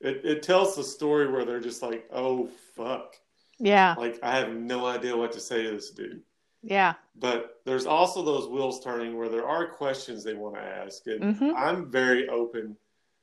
it, 0.00 0.20
it 0.24 0.42
tells 0.42 0.76
the 0.76 0.84
story 0.84 1.30
where 1.30 1.44
they're 1.44 1.60
just 1.60 1.82
like, 1.82 2.08
oh 2.12 2.48
fuck. 2.74 3.16
Yeah. 3.58 3.94
Like 3.98 4.18
I 4.22 4.36
have 4.36 4.52
no 4.52 4.86
idea 4.86 5.16
what 5.16 5.32
to 5.32 5.40
say 5.40 5.62
to 5.64 5.70
this 5.72 5.90
dude. 5.90 6.22
Yeah. 6.62 6.94
But 7.16 7.60
there's 7.64 7.86
also 7.86 8.22
those 8.22 8.48
wheels 8.48 8.82
turning 8.82 9.16
where 9.16 9.28
there 9.28 9.46
are 9.46 9.66
questions 9.68 10.24
they 10.24 10.34
want 10.34 10.56
to 10.56 10.62
ask, 10.62 11.06
and 11.06 11.22
mm-hmm. 11.22 11.52
I'm 11.56 11.90
very 11.90 12.28
open. 12.28 12.76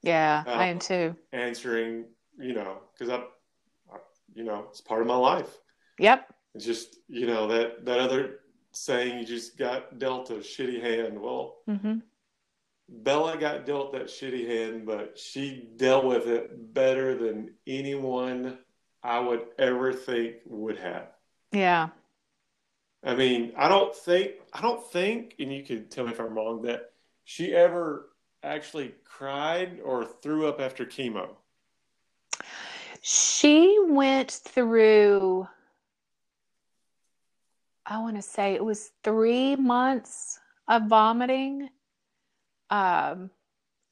Yeah, 0.03 0.43
uh, 0.45 0.51
I 0.51 0.67
am 0.67 0.79
too. 0.79 1.15
Answering, 1.33 2.05
you 2.39 2.53
know, 2.53 2.79
because 2.93 3.11
I, 3.11 3.23
I, 3.93 3.97
you 4.33 4.43
know, 4.43 4.65
it's 4.69 4.81
part 4.81 5.01
of 5.01 5.07
my 5.07 5.15
life. 5.15 5.57
Yep. 5.99 6.33
It's 6.53 6.65
just, 6.65 6.97
you 7.07 7.27
know, 7.27 7.47
that 7.47 7.85
that 7.85 7.99
other 7.99 8.39
saying, 8.71 9.19
you 9.19 9.25
just 9.25 9.57
got 9.57 9.97
dealt 9.97 10.29
a 10.29 10.35
shitty 10.35 10.81
hand. 10.81 11.19
Well, 11.19 11.57
mm-hmm. 11.67 11.99
Bella 12.89 13.37
got 13.37 13.65
dealt 13.65 13.91
that 13.93 14.05
shitty 14.05 14.47
hand, 14.47 14.85
but 14.85 15.19
she 15.19 15.67
dealt 15.75 16.05
with 16.05 16.27
it 16.27 16.73
better 16.73 17.17
than 17.17 17.53
anyone 17.65 18.57
I 19.03 19.19
would 19.19 19.45
ever 19.59 19.93
think 19.93 20.37
would 20.45 20.77
have. 20.77 21.09
Yeah. 21.51 21.89
I 23.03 23.15
mean, 23.15 23.53
I 23.57 23.67
don't 23.67 23.95
think 23.95 24.31
I 24.53 24.61
don't 24.61 24.85
think, 24.91 25.35
and 25.39 25.53
you 25.53 25.63
can 25.63 25.87
tell 25.87 26.05
me 26.05 26.11
if 26.11 26.19
I'm 26.19 26.33
wrong, 26.33 26.61
that 26.63 26.91
she 27.23 27.53
ever 27.53 28.09
actually 28.43 28.95
cried 29.03 29.79
or 29.83 30.05
threw 30.05 30.47
up 30.47 30.59
after 30.59 30.85
chemo. 30.85 31.29
She 33.01 33.77
went 33.87 34.31
through 34.31 35.47
I 37.89 37.99
want 37.99 38.17
to 38.17 38.21
say 38.21 38.53
it 38.53 38.63
was 38.63 38.91
three 39.01 39.55
months 39.55 40.39
of 40.67 40.87
vomiting 40.87 41.69
um, 42.69 43.29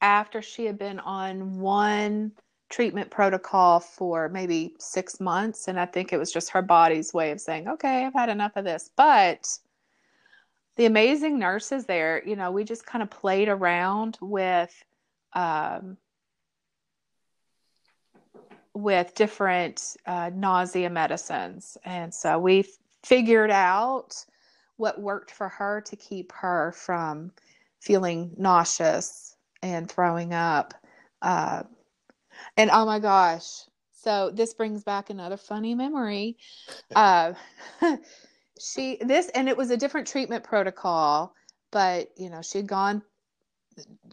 after 0.02 0.42
she 0.42 0.66
had 0.66 0.78
been 0.78 1.00
on 1.00 1.60
one 1.60 2.32
treatment 2.70 3.10
protocol 3.12 3.80
for 3.80 4.30
maybe 4.30 4.76
six 4.80 5.20
months. 5.20 5.68
And 5.68 5.80
I 5.80 5.86
think 5.86 6.12
it 6.12 6.18
was 6.18 6.32
just 6.32 6.50
her 6.50 6.62
body's 6.62 7.14
way 7.14 7.32
of 7.32 7.40
saying, 7.40 7.68
okay, 7.68 8.06
I've 8.06 8.14
had 8.14 8.30
enough 8.30 8.56
of 8.56 8.66
this. 8.66 8.90
But 8.96 9.48
the 10.76 10.86
amazing 10.86 11.40
nurses 11.40 11.86
there, 11.86 12.22
you 12.26 12.36
know, 12.36 12.52
we 12.52 12.64
just 12.64 12.86
kind 12.86 13.02
of 13.02 13.10
played 13.10 13.48
around 13.48 14.18
with. 14.22 14.84
Um, 15.34 15.98
with 18.76 19.16
different 19.16 19.96
uh, 20.06 20.30
nausea 20.36 20.90
medicines. 20.90 21.78
And 21.86 22.14
so 22.14 22.38
we 22.38 22.66
figured 23.04 23.50
out 23.50 24.26
what 24.76 25.00
worked 25.00 25.32
for 25.32 25.48
her 25.48 25.82
to 25.82 25.96
keep 25.96 26.34
her 26.34 26.74
from 26.74 27.32
feeling 27.86 28.32
nauseous 28.38 29.36
and 29.62 29.90
throwing 29.90 30.34
up. 30.34 30.74
Uh, 31.22 31.64
and 32.58 32.70
oh 32.72 32.86
my 32.86 33.00
gosh. 33.00 33.46
So 33.94 34.32
this 34.34 34.54
brings 34.54 34.84
back 34.84 35.10
another 35.10 35.38
funny 35.38 35.76
memory. 35.76 36.38
Uh, 36.96 37.34
she, 38.60 38.98
this, 39.02 39.30
and 39.30 39.50
it 39.50 39.58
was 39.58 39.70
a 39.70 39.78
different 39.78 40.08
treatment 40.08 40.44
protocol, 40.44 41.34
but 41.72 42.10
you 42.18 42.30
know, 42.30 42.42
she 42.42 42.58
had 42.58 42.68
gone 42.68 43.02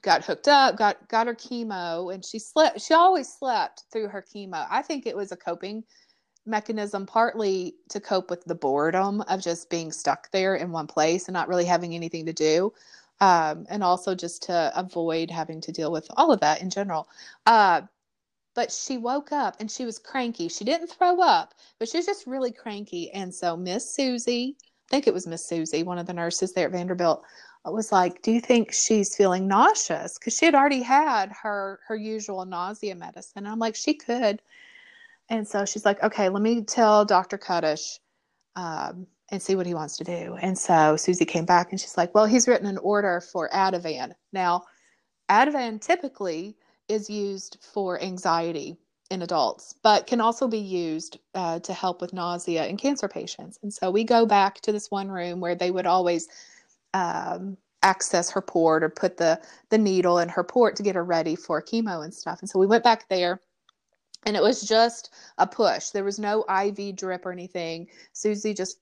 got 0.02 0.24
hooked 0.24 0.48
up, 0.48 0.76
got 0.76 1.08
got 1.08 1.26
her 1.26 1.35
chemo, 1.35 2.12
and 2.12 2.24
she 2.24 2.38
slept. 2.38 2.80
She 2.80 2.94
always 2.94 3.32
slept 3.32 3.85
through 3.92 4.08
her 4.08 4.22
chemo. 4.22 4.66
I 4.70 4.82
think 4.82 5.06
it 5.06 5.16
was 5.16 5.32
a 5.32 5.37
coping 5.37 5.85
mechanism, 6.44 7.06
partly 7.06 7.76
to 7.90 8.00
cope 8.00 8.30
with 8.30 8.44
the 8.44 8.54
boredom 8.54 9.20
of 9.22 9.40
just 9.40 9.70
being 9.70 9.92
stuck 9.92 10.30
there 10.32 10.56
in 10.56 10.72
one 10.72 10.87
place 10.87 11.28
and 11.28 11.35
not 11.35 11.48
really 11.48 11.64
having 11.64 11.94
anything 11.94 12.26
to 12.26 12.32
do, 12.32 12.72
um, 13.22 13.66
and 13.70 13.85
also 13.85 14.16
just 14.16 14.42
to 14.42 14.72
avoid 14.74 15.30
having 15.30 15.61
to 15.61 15.70
deal 15.70 15.92
with 15.92 16.08
all 16.16 16.32
of 16.32 16.40
that 16.40 16.61
in 16.61 16.68
general. 16.68 17.08
Uh, 17.46 17.82
but 18.56 18.72
she 18.72 18.98
woke 18.98 19.30
up 19.30 19.56
and 19.61 19.70
she 19.70 19.85
was 19.85 19.98
cranky. 19.98 20.48
She 20.48 20.64
didn't 20.64 20.88
throw 20.88 21.20
up, 21.20 21.54
but 21.78 21.88
she 21.88 21.98
was 21.98 22.06
just 22.06 22.26
really 22.26 22.50
cranky. 22.50 23.12
And 23.12 23.32
so 23.32 23.56
Miss 23.56 23.94
Susie, 23.94 24.56
I 24.61 24.90
think 24.90 25.06
it 25.06 25.14
was 25.14 25.28
Miss 25.28 25.46
Susie, 25.48 25.85
one 25.85 25.98
of 25.98 26.06
the 26.06 26.12
nurses 26.12 26.52
there 26.52 26.66
at 26.66 26.72
Vanderbilt, 26.72 27.22
was 27.64 27.92
like, 27.92 28.22
"Do 28.22 28.32
you 28.32 28.40
think 28.40 28.72
she's 28.72 29.14
feeling 29.16 29.46
nauseous?" 29.46 30.18
Because 30.18 30.37
she 30.37 30.44
had 30.46 30.56
already 30.56 30.82
had 30.82 31.30
her 31.30 31.78
her 31.87 31.94
usual 31.94 32.44
nausea 32.44 32.96
medicine. 32.96 33.46
I'm 33.46 33.61
like, 33.61 33.76
she 33.76 33.94
could. 33.94 34.42
And 35.28 35.46
so 35.46 35.64
she's 35.64 35.85
like, 35.85 36.02
"Okay, 36.02 36.28
let 36.28 36.42
me 36.42 36.64
tell 36.64 37.04
Dr. 37.04 37.38
Kuttish 37.38 38.00
um, 38.56 39.06
and 39.32 39.42
see 39.42 39.56
what 39.56 39.66
he 39.66 39.74
wants 39.74 39.96
to 39.96 40.04
do." 40.04 40.36
And 40.40 40.56
so 40.56 40.96
Susie 40.96 41.24
came 41.24 41.44
back 41.44 41.72
and 41.72 41.80
she's 41.80 41.96
like, 41.96 42.14
"Well, 42.14 42.26
he's 42.26 42.46
written 42.46 42.68
an 42.68 42.78
order 42.78 43.20
for 43.20 43.48
Ativan. 43.50 44.14
Now, 44.32 44.62
Ativan 45.28 45.80
typically 45.80 46.56
is 46.88 47.10
used 47.10 47.58
for 47.60 48.00
anxiety 48.00 48.76
in 49.10 49.22
adults, 49.22 49.74
but 49.82 50.06
can 50.06 50.20
also 50.20 50.48
be 50.48 50.58
used 50.58 51.18
uh, 51.34 51.58
to 51.60 51.72
help 51.74 52.00
with 52.00 52.14
nausea 52.14 52.66
in 52.66 52.76
cancer 52.76 53.08
patients. 53.08 53.58
And 53.62 53.72
so 53.72 53.90
we 53.90 54.04
go 54.04 54.24
back 54.24 54.60
to 54.62 54.72
this 54.72 54.90
one 54.90 55.10
room 55.10 55.40
where 55.40 55.54
they 55.54 55.70
would 55.70 55.86
always 55.86 56.28
um, 56.94 57.58
access 57.82 58.30
her 58.30 58.40
port 58.40 58.82
or 58.82 58.88
put 58.88 59.16
the 59.16 59.40
the 59.70 59.78
needle 59.78 60.18
in 60.18 60.28
her 60.28 60.44
port 60.44 60.76
to 60.76 60.82
get 60.82 60.94
her 60.94 61.04
ready 61.04 61.36
for 61.36 61.60
chemo 61.62 62.04
and 62.04 62.14
stuff. 62.14 62.40
And 62.40 62.48
so 62.48 62.58
we 62.58 62.66
went 62.66 62.84
back 62.84 63.08
there 63.08 63.40
and 64.24 64.36
it 64.36 64.42
was 64.42 64.62
just 64.62 65.12
a 65.38 65.46
push. 65.46 65.90
There 65.90 66.04
was 66.04 66.18
no 66.18 66.44
IV 66.44 66.96
drip 66.96 67.26
or 67.26 67.32
anything. 67.32 67.88
Susie 68.12 68.54
just 68.54 68.78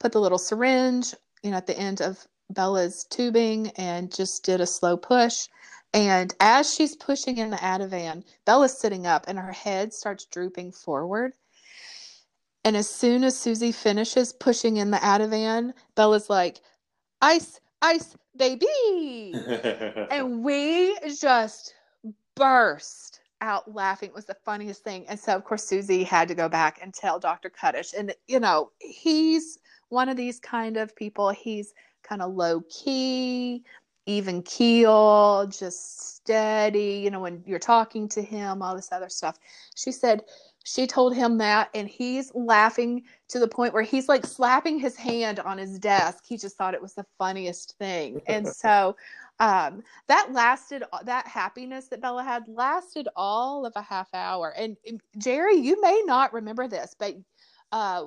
put 0.00 0.12
the 0.12 0.20
little 0.20 0.38
syringe, 0.38 1.14
you 1.44 1.52
know, 1.52 1.56
at 1.58 1.68
the 1.68 1.78
end 1.78 2.00
of 2.00 2.26
Bella's 2.50 3.04
tubing 3.04 3.68
and 3.76 4.12
just 4.12 4.44
did 4.44 4.60
a 4.60 4.66
slow 4.66 4.96
push. 4.96 5.46
And 5.92 6.34
as 6.40 6.72
she's 6.72 6.96
pushing 6.96 7.38
in 7.38 7.50
the 7.50 7.56
Ativan, 7.56 8.24
Bella's 8.44 8.76
sitting 8.76 9.06
up 9.06 9.26
and 9.28 9.38
her 9.38 9.52
head 9.52 9.92
starts 9.92 10.24
drooping 10.24 10.72
forward. 10.72 11.34
And 12.64 12.76
as 12.76 12.88
soon 12.88 13.24
as 13.24 13.38
Susie 13.38 13.72
finishes 13.72 14.32
pushing 14.32 14.76
in 14.76 14.90
the 14.90 14.98
Ativan, 14.98 15.72
Bella's 15.94 16.28
like, 16.28 16.60
ice, 17.22 17.60
ice, 17.80 18.16
baby. 18.36 19.32
and 20.10 20.44
we 20.44 20.96
just 21.18 21.74
burst 22.34 23.20
out 23.40 23.74
laughing. 23.74 24.10
It 24.10 24.14
was 24.14 24.26
the 24.26 24.36
funniest 24.44 24.84
thing. 24.84 25.06
And 25.08 25.18
so, 25.18 25.34
of 25.34 25.44
course, 25.44 25.64
Susie 25.64 26.04
had 26.04 26.28
to 26.28 26.34
go 26.34 26.48
back 26.48 26.78
and 26.82 26.92
tell 26.92 27.18
Dr. 27.18 27.50
Kuttish. 27.50 27.94
And, 27.98 28.14
you 28.28 28.38
know, 28.38 28.70
he's 28.78 29.58
one 29.90 30.08
of 30.08 30.16
these 30.16 30.40
kind 30.40 30.76
of 30.76 30.96
people. 30.96 31.30
He's 31.30 31.74
kind 32.02 32.22
of 32.22 32.34
low 32.34 32.62
key, 32.70 33.62
even 34.06 34.42
keel, 34.42 35.46
just 35.46 36.16
steady, 36.16 37.00
you 37.04 37.10
know, 37.10 37.20
when 37.20 37.42
you're 37.46 37.58
talking 37.58 38.08
to 38.08 38.22
him, 38.22 38.62
all 38.62 38.74
this 38.74 38.90
other 38.90 39.08
stuff. 39.08 39.38
She 39.76 39.92
said, 39.92 40.22
she 40.64 40.86
told 40.86 41.14
him 41.14 41.38
that 41.38 41.70
and 41.74 41.88
he's 41.88 42.32
laughing 42.34 43.02
to 43.28 43.38
the 43.38 43.48
point 43.48 43.72
where 43.72 43.82
he's 43.82 44.08
like 44.08 44.26
slapping 44.26 44.78
his 44.78 44.96
hand 44.96 45.40
on 45.40 45.58
his 45.58 45.78
desk 45.78 46.24
he 46.26 46.36
just 46.36 46.56
thought 46.56 46.74
it 46.74 46.82
was 46.82 46.94
the 46.94 47.06
funniest 47.18 47.76
thing 47.78 48.20
and 48.26 48.46
so 48.56 48.96
um, 49.38 49.82
that 50.06 50.32
lasted 50.32 50.82
that 51.04 51.26
happiness 51.26 51.88
that 51.88 52.00
bella 52.00 52.22
had 52.22 52.44
lasted 52.46 53.08
all 53.16 53.64
of 53.64 53.72
a 53.76 53.82
half 53.82 54.08
hour 54.12 54.54
and, 54.56 54.76
and 54.86 55.00
jerry 55.18 55.56
you 55.56 55.80
may 55.80 56.02
not 56.04 56.32
remember 56.32 56.68
this 56.68 56.94
but 56.98 57.14
uh, 57.72 58.04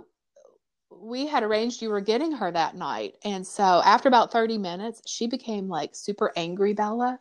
we 0.99 1.25
had 1.25 1.43
arranged 1.43 1.82
you 1.82 1.89
were 1.89 2.01
getting 2.01 2.32
her 2.32 2.51
that 2.51 2.75
night 2.75 3.15
and 3.23 3.45
so 3.45 3.82
after 3.86 4.08
about 4.08 4.32
30 4.32 4.58
minutes 4.58 5.01
she 5.06 5.27
became 5.27 5.67
like 5.67 5.95
super 5.95 6.32
angry 6.36 6.73
bella 6.73 7.19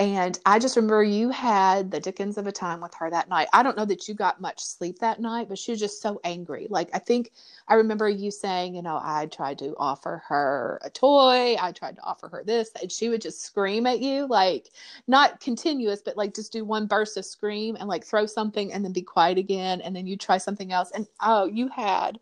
and 0.00 0.38
I 0.46 0.60
just 0.60 0.76
remember 0.76 1.02
you 1.02 1.30
had 1.30 1.90
the 1.90 1.98
dickens 1.98 2.38
of 2.38 2.46
a 2.46 2.52
time 2.52 2.80
with 2.80 2.94
her 2.94 3.10
that 3.10 3.28
night. 3.28 3.48
I 3.52 3.64
don't 3.64 3.76
know 3.76 3.84
that 3.86 4.06
you 4.06 4.14
got 4.14 4.40
much 4.40 4.60
sleep 4.60 5.00
that 5.00 5.20
night, 5.20 5.48
but 5.48 5.58
she 5.58 5.72
was 5.72 5.80
just 5.80 6.00
so 6.00 6.20
angry. 6.22 6.68
Like, 6.70 6.88
I 6.94 7.00
think 7.00 7.32
I 7.66 7.74
remember 7.74 8.08
you 8.08 8.30
saying, 8.30 8.76
you 8.76 8.82
know, 8.82 9.00
I 9.02 9.26
tried 9.26 9.58
to 9.58 9.74
offer 9.76 10.22
her 10.28 10.80
a 10.84 10.90
toy, 10.90 11.56
I 11.60 11.72
tried 11.72 11.96
to 11.96 12.02
offer 12.04 12.28
her 12.28 12.44
this, 12.44 12.70
and 12.80 12.92
she 12.92 13.08
would 13.08 13.20
just 13.20 13.42
scream 13.42 13.88
at 13.88 13.98
you, 13.98 14.28
like, 14.28 14.70
not 15.08 15.40
continuous, 15.40 16.00
but 16.00 16.16
like 16.16 16.32
just 16.32 16.52
do 16.52 16.64
one 16.64 16.86
burst 16.86 17.16
of 17.16 17.24
scream 17.24 17.76
and 17.76 17.88
like 17.88 18.04
throw 18.04 18.24
something 18.24 18.72
and 18.72 18.84
then 18.84 18.92
be 18.92 19.02
quiet 19.02 19.36
again. 19.36 19.80
And 19.80 19.96
then 19.96 20.06
you 20.06 20.16
try 20.16 20.38
something 20.38 20.72
else. 20.72 20.92
And 20.92 21.08
oh, 21.20 21.46
you 21.46 21.68
had 21.68 22.20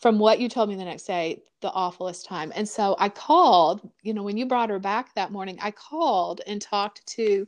from 0.00 0.18
what 0.18 0.40
you 0.40 0.48
told 0.48 0.68
me 0.68 0.74
the 0.74 0.84
next 0.84 1.04
day, 1.04 1.42
the 1.60 1.70
awfulest 1.72 2.26
time. 2.26 2.52
And 2.54 2.68
so 2.68 2.96
I 2.98 3.08
called, 3.08 3.88
you 4.02 4.12
know, 4.12 4.22
when 4.22 4.36
you 4.36 4.46
brought 4.46 4.70
her 4.70 4.78
back 4.78 5.14
that 5.14 5.32
morning, 5.32 5.58
I 5.62 5.70
called 5.70 6.40
and 6.46 6.60
talked 6.60 7.06
to 7.08 7.46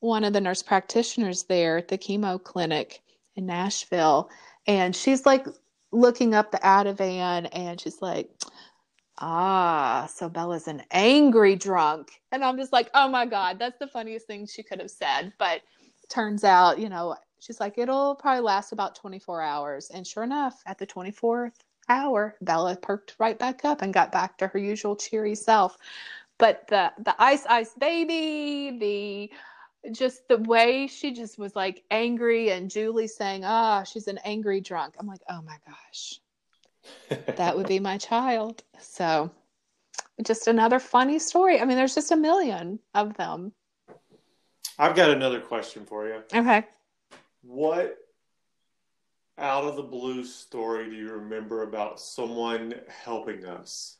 one 0.00 0.24
of 0.24 0.32
the 0.32 0.40
nurse 0.40 0.62
practitioners 0.62 1.44
there 1.44 1.78
at 1.78 1.88
the 1.88 1.98
chemo 1.98 2.42
clinic 2.42 3.02
in 3.36 3.46
Nashville. 3.46 4.30
And 4.66 4.96
she's 4.96 5.26
like 5.26 5.46
looking 5.92 6.34
up 6.34 6.50
the 6.50 6.58
Ativan 6.58 7.48
and 7.52 7.80
she's 7.80 8.00
like, 8.00 8.30
ah, 9.18 10.08
so 10.12 10.28
Bella's 10.28 10.66
an 10.66 10.82
angry 10.90 11.54
drunk. 11.54 12.10
And 12.32 12.44
I'm 12.44 12.56
just 12.56 12.72
like, 12.72 12.90
oh 12.94 13.08
my 13.08 13.26
God, 13.26 13.58
that's 13.58 13.78
the 13.78 13.86
funniest 13.86 14.26
thing 14.26 14.46
she 14.46 14.62
could 14.62 14.80
have 14.80 14.90
said. 14.90 15.32
But 15.38 15.60
turns 16.08 16.42
out, 16.42 16.78
you 16.78 16.88
know, 16.88 17.16
She's 17.40 17.58
like, 17.58 17.78
it'll 17.78 18.14
probably 18.14 18.42
last 18.42 18.72
about 18.72 18.94
24 18.94 19.40
hours. 19.40 19.90
And 19.90 20.06
sure 20.06 20.22
enough, 20.22 20.62
at 20.66 20.78
the 20.78 20.86
24th 20.86 21.54
hour, 21.88 22.36
Bella 22.42 22.76
perked 22.76 23.16
right 23.18 23.38
back 23.38 23.64
up 23.64 23.80
and 23.82 23.92
got 23.94 24.12
back 24.12 24.36
to 24.38 24.46
her 24.46 24.58
usual 24.58 24.94
cheery 24.94 25.34
self. 25.34 25.76
But 26.38 26.66
the 26.68 26.92
the 26.98 27.14
ice 27.18 27.46
ice 27.46 27.74
baby, 27.74 28.78
the 28.78 29.92
just 29.92 30.28
the 30.28 30.36
way 30.38 30.86
she 30.86 31.12
just 31.12 31.38
was 31.38 31.56
like 31.56 31.82
angry 31.90 32.50
and 32.50 32.70
Julie 32.70 33.08
saying, 33.08 33.42
"Ah, 33.44 33.80
oh, 33.80 33.84
she's 33.84 34.06
an 34.06 34.18
angry 34.24 34.60
drunk." 34.60 34.94
I'm 34.98 35.06
like, 35.06 35.22
"Oh 35.28 35.42
my 35.42 35.56
gosh." 35.66 36.20
that 37.36 37.56
would 37.56 37.66
be 37.66 37.80
my 37.80 37.96
child. 38.10 38.62
So, 38.78 39.30
just 40.22 40.46
another 40.46 40.78
funny 40.78 41.18
story. 41.18 41.60
I 41.60 41.64
mean, 41.64 41.76
there's 41.76 41.94
just 41.94 42.12
a 42.12 42.16
million 42.16 42.78
of 42.94 43.16
them. 43.16 43.52
I've 44.78 44.96
got 44.96 45.10
another 45.10 45.40
question 45.40 45.84
for 45.84 46.06
you. 46.06 46.22
Okay. 46.34 46.64
What 47.42 47.96
out 49.38 49.64
of 49.64 49.76
the 49.76 49.82
blue 49.82 50.24
story 50.24 50.90
do 50.90 50.96
you 50.96 51.10
remember 51.12 51.62
about 51.62 51.98
someone 51.98 52.74
helping 52.88 53.46
us? 53.46 53.96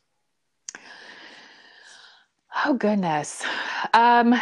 Oh 2.65 2.75
goodness. 2.75 3.43
Um 3.95 4.35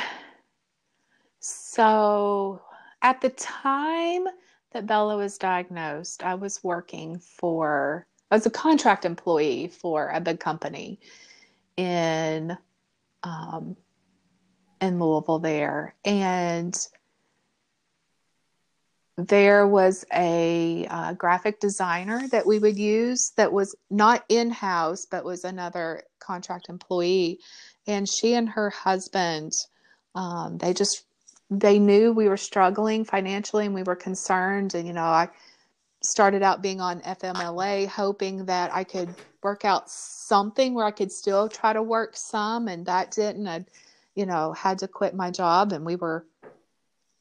so 1.41 2.61
at 3.03 3.21
the 3.21 3.31
time 3.31 4.25
that 4.73 4.87
Bella 4.87 5.17
was 5.17 5.39
diagnosed, 5.39 6.25
I 6.25 6.35
was 6.35 6.65
working 6.65 7.19
for 7.19 8.07
I 8.31 8.35
was 8.35 8.47
a 8.47 8.51
contract 8.51 9.05
employee 9.05 9.69
for 9.69 10.09
a 10.09 10.21
big 10.21 10.41
company 10.41 10.99
in 11.77 12.59
um 13.23 13.77
in 14.81 14.99
Louisville 14.99 15.39
there 15.39 15.95
and 16.05 16.77
there 19.19 19.67
was 19.67 20.05
a 20.15 20.87
uh, 20.89 21.13
graphic 21.15 21.59
designer 21.59 22.29
that 22.29 22.47
we 22.47 22.61
would 22.61 22.79
use 22.79 23.33
that 23.37 23.53
was 23.53 23.75
not 23.91 24.25
in 24.29 24.49
house, 24.49 25.07
but 25.07 25.25
was 25.25 25.43
another 25.43 26.05
contract 26.21 26.69
employee. 26.69 27.41
And 27.89 28.09
she 28.09 28.35
and 28.35 28.49
her 28.49 28.71
husband, 28.71 29.55
um, 30.15 30.57
they 30.59 30.73
just 30.73 31.05
they 31.51 31.81
knew 31.81 32.13
we 32.13 32.29
were 32.29 32.37
struggling 32.37 33.05
financially 33.05 33.67
and 33.67 33.75
we 33.75 33.83
were 33.83 33.97
concerned. 33.97 34.75
And 34.75 34.87
you 34.87 34.93
know, 34.93 35.03
I 35.03 35.29
started 36.01 36.45
out 36.45 36.63
being 36.63 36.81
on 36.81 37.01
FMLA, 37.01 37.89
hoping 37.89 38.45
that 38.45 38.73
I 38.73 38.85
could 38.85 39.13
work 39.43 39.65
out 39.65 39.91
something 39.91 40.75
where 40.75 40.87
I 40.87 40.93
could 40.93 41.11
still 41.11 41.49
try 41.49 41.73
to 41.73 41.83
work 41.83 42.17
some, 42.17 42.69
and 42.69 42.87
that 42.87 43.11
didn't. 43.11 43.49
I, 43.49 43.65
you 44.15 44.27
know, 44.27 44.53
had 44.53 44.79
to 44.79 44.89
quit 44.89 45.15
my 45.15 45.33
job, 45.33 45.73
and 45.73 45.85
we 45.85 45.97
were 45.97 46.25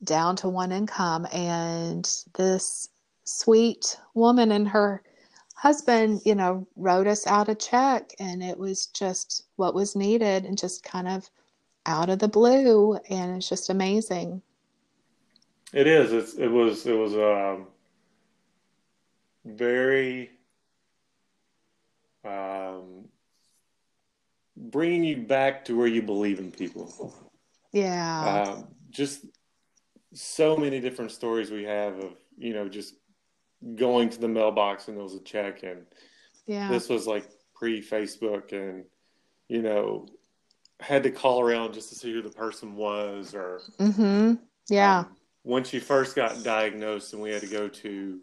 down 0.03 0.35
to 0.37 0.49
one 0.49 0.71
income. 0.71 1.27
And 1.31 2.09
this 2.35 2.89
sweet 3.23 3.97
woman 4.13 4.51
and 4.51 4.67
her 4.67 5.03
husband, 5.55 6.21
you 6.23 6.35
know, 6.35 6.67
wrote 6.75 7.07
us 7.07 7.25
out 7.25 7.49
a 7.49 7.55
check, 7.55 8.11
and 8.19 8.43
it 8.43 8.57
was 8.57 8.85
just 8.87 9.45
what 9.55 9.73
was 9.73 9.95
needed 9.95 10.45
and 10.45 10.57
just 10.57 10.83
kind 10.83 11.07
of 11.07 11.29
out 11.85 12.09
of 12.09 12.19
the 12.19 12.27
blue. 12.27 12.99
And 13.09 13.37
it's 13.37 13.49
just 13.49 13.69
amazing. 13.69 14.41
It 15.73 15.87
is. 15.87 16.13
It's, 16.13 16.35
it 16.35 16.47
was, 16.47 16.85
it 16.85 16.93
was, 16.93 17.15
um, 17.15 17.67
very, 19.45 20.31
um, 22.23 23.05
bringing 24.55 25.03
you 25.03 25.17
back 25.17 25.65
to 25.65 25.77
where 25.77 25.87
you 25.87 26.01
believe 26.01 26.39
in 26.39 26.51
people. 26.51 27.13
Yeah. 27.71 28.43
Um, 28.47 28.67
just 28.89 29.25
so 30.13 30.55
many 30.55 30.79
different 30.79 31.11
stories 31.11 31.51
we 31.51 31.63
have 31.63 31.97
of 31.97 32.13
you 32.37 32.53
know 32.53 32.67
just 32.69 32.95
going 33.75 34.09
to 34.09 34.19
the 34.19 34.27
mailbox 34.27 34.87
and 34.87 34.97
there 34.97 35.03
was 35.03 35.15
a 35.15 35.23
check 35.23 35.63
and 35.63 35.85
yeah 36.45 36.69
this 36.69 36.89
was 36.89 37.07
like 37.07 37.27
pre 37.55 37.81
Facebook 37.81 38.51
and 38.51 38.85
you 39.47 39.61
know 39.61 40.07
had 40.79 41.03
to 41.03 41.11
call 41.11 41.41
around 41.41 41.73
just 41.73 41.89
to 41.89 41.95
see 41.95 42.13
who 42.13 42.21
the 42.21 42.29
person 42.29 42.75
was 42.75 43.33
or 43.33 43.61
mm-hmm. 43.79 44.33
yeah 44.69 44.99
um, 44.99 45.15
when 45.43 45.63
she 45.63 45.79
first 45.79 46.15
got 46.15 46.43
diagnosed 46.43 47.13
and 47.13 47.21
we 47.21 47.31
had 47.31 47.41
to 47.41 47.47
go 47.47 47.67
to 47.67 48.19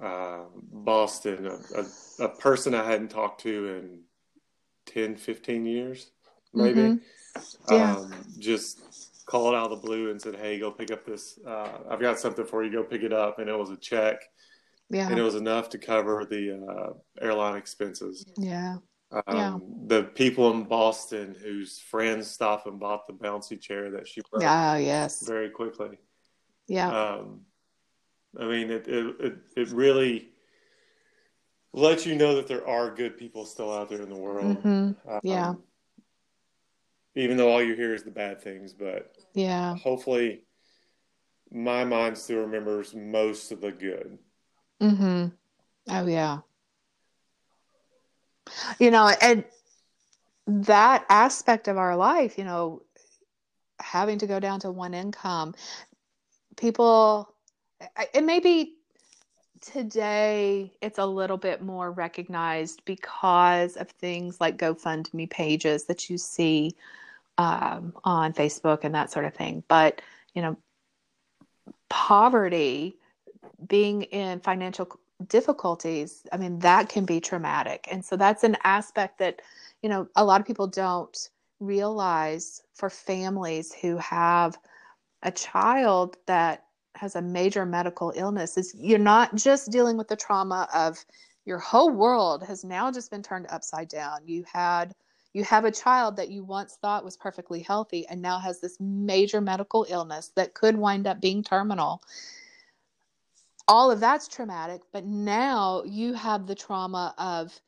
uh, 0.00 0.44
Boston 0.54 1.46
a, 1.46 1.58
a, 1.78 2.24
a, 2.24 2.28
person 2.28 2.74
I 2.74 2.84
hadn't 2.84 3.08
talked 3.08 3.42
to 3.42 3.76
in 3.76 4.00
10 4.86 5.16
15 5.16 5.66
years 5.66 6.10
maybe 6.54 6.80
mm-hmm. 6.80 7.74
yeah. 7.74 7.96
Um, 7.96 8.14
just 8.38 8.89
called 9.30 9.54
out 9.54 9.70
of 9.70 9.80
the 9.80 9.86
blue 9.86 10.10
and 10.10 10.20
said, 10.20 10.34
"Hey, 10.34 10.58
go 10.58 10.70
pick 10.70 10.90
up 10.90 11.06
this. 11.06 11.38
Uh, 11.46 11.68
I've 11.88 12.00
got 12.00 12.18
something 12.18 12.44
for 12.44 12.64
you. 12.64 12.72
Go 12.72 12.82
pick 12.82 13.02
it 13.02 13.12
up." 13.12 13.38
And 13.38 13.48
it 13.48 13.56
was 13.56 13.70
a 13.70 13.76
check. 13.76 14.22
Yeah. 14.90 15.08
And 15.08 15.18
it 15.18 15.22
was 15.22 15.36
enough 15.36 15.70
to 15.70 15.78
cover 15.78 16.26
the 16.28 16.66
uh, 16.66 17.24
airline 17.24 17.56
expenses. 17.56 18.26
Yeah. 18.36 18.78
Um, 19.12 19.22
yeah. 19.28 19.58
The 19.86 20.02
people 20.02 20.50
in 20.50 20.64
Boston 20.64 21.36
whose 21.40 21.78
friends 21.78 22.28
stopped 22.28 22.66
and 22.66 22.80
bought 22.80 23.06
the 23.06 23.12
bouncy 23.12 23.60
chair 23.60 23.92
that 23.92 24.08
she 24.08 24.20
broke. 24.28 24.42
Oh, 24.42 24.74
yes. 24.74 25.24
Very 25.24 25.50
quickly. 25.50 25.98
Yeah. 26.66 26.90
Um, 26.90 27.42
I 28.38 28.46
mean, 28.46 28.70
it, 28.70 28.88
it, 28.88 29.14
it, 29.20 29.34
it 29.56 29.68
really 29.68 30.30
lets 31.72 32.04
you 32.04 32.16
know 32.16 32.34
that 32.34 32.48
there 32.48 32.66
are 32.66 32.92
good 32.92 33.16
people 33.16 33.44
still 33.44 33.72
out 33.72 33.88
there 33.90 34.02
in 34.02 34.10
the 34.10 34.18
world. 34.18 34.58
Mm-hmm. 34.58 35.08
Um, 35.08 35.20
yeah 35.22 35.54
even 37.14 37.36
though 37.36 37.50
all 37.50 37.62
you 37.62 37.74
hear 37.74 37.94
is 37.94 38.02
the 38.02 38.10
bad 38.10 38.40
things. 38.40 38.72
But 38.72 39.16
yeah, 39.34 39.76
hopefully, 39.76 40.44
my 41.52 41.84
mind 41.84 42.16
still 42.16 42.40
remembers 42.40 42.94
most 42.94 43.52
of 43.52 43.60
the 43.60 43.72
good. 43.72 44.18
Hmm. 44.80 45.26
Oh 45.88 46.06
yeah. 46.06 46.38
You 48.78 48.90
know, 48.90 49.12
and 49.20 49.44
that 50.46 51.04
aspect 51.08 51.68
of 51.68 51.76
our 51.76 51.96
life, 51.96 52.38
you 52.38 52.44
know, 52.44 52.82
having 53.78 54.18
to 54.18 54.26
go 54.26 54.40
down 54.40 54.60
to 54.60 54.70
one 54.70 54.94
income, 54.94 55.54
people, 56.56 57.32
it 58.14 58.24
may 58.24 58.40
be 58.40 58.74
today 59.60 60.72
it's 60.80 60.98
a 60.98 61.04
little 61.04 61.36
bit 61.36 61.62
more 61.62 61.92
recognized 61.92 62.82
because 62.84 63.76
of 63.76 63.90
things 63.90 64.40
like 64.40 64.56
GoFundMe 64.56 65.28
pages 65.28 65.84
that 65.84 66.08
you 66.08 66.16
see 66.16 66.74
um, 67.40 67.94
on 68.04 68.34
Facebook 68.34 68.80
and 68.82 68.94
that 68.94 69.10
sort 69.10 69.24
of 69.24 69.34
thing. 69.34 69.64
But, 69.66 70.02
you 70.34 70.42
know, 70.42 70.58
poverty, 71.88 72.98
being 73.66 74.02
in 74.02 74.40
financial 74.40 74.86
difficulties, 75.26 76.26
I 76.32 76.36
mean, 76.36 76.58
that 76.58 76.90
can 76.90 77.06
be 77.06 77.18
traumatic. 77.18 77.88
And 77.90 78.04
so 78.04 78.16
that's 78.16 78.44
an 78.44 78.58
aspect 78.62 79.18
that, 79.20 79.40
you 79.82 79.88
know, 79.88 80.06
a 80.16 80.24
lot 80.24 80.42
of 80.42 80.46
people 80.46 80.66
don't 80.66 81.30
realize 81.60 82.62
for 82.74 82.90
families 82.90 83.72
who 83.72 83.96
have 83.96 84.58
a 85.22 85.30
child 85.30 86.18
that 86.26 86.64
has 86.96 87.16
a 87.16 87.22
major 87.22 87.64
medical 87.64 88.12
illness 88.16 88.58
is 88.58 88.74
you're 88.78 88.98
not 88.98 89.34
just 89.34 89.70
dealing 89.70 89.96
with 89.96 90.08
the 90.08 90.16
trauma 90.16 90.68
of 90.74 91.02
your 91.46 91.58
whole 91.58 91.90
world 91.90 92.42
has 92.42 92.64
now 92.64 92.92
just 92.92 93.10
been 93.10 93.22
turned 93.22 93.46
upside 93.48 93.88
down. 93.88 94.18
You 94.26 94.44
had 94.52 94.94
you 95.32 95.44
have 95.44 95.64
a 95.64 95.70
child 95.70 96.16
that 96.16 96.30
you 96.30 96.44
once 96.44 96.76
thought 96.80 97.04
was 97.04 97.16
perfectly 97.16 97.60
healthy 97.60 98.06
and 98.08 98.20
now 98.20 98.38
has 98.38 98.60
this 98.60 98.78
major 98.80 99.40
medical 99.40 99.86
illness 99.88 100.32
that 100.34 100.54
could 100.54 100.76
wind 100.76 101.06
up 101.06 101.20
being 101.20 101.42
terminal. 101.42 102.02
All 103.68 103.90
of 103.90 104.00
that's 104.00 104.26
traumatic, 104.26 104.82
but 104.92 105.04
now 105.04 105.82
you 105.84 106.14
have 106.14 106.46
the 106.46 106.56
trauma 106.56 107.14
of 107.18 107.60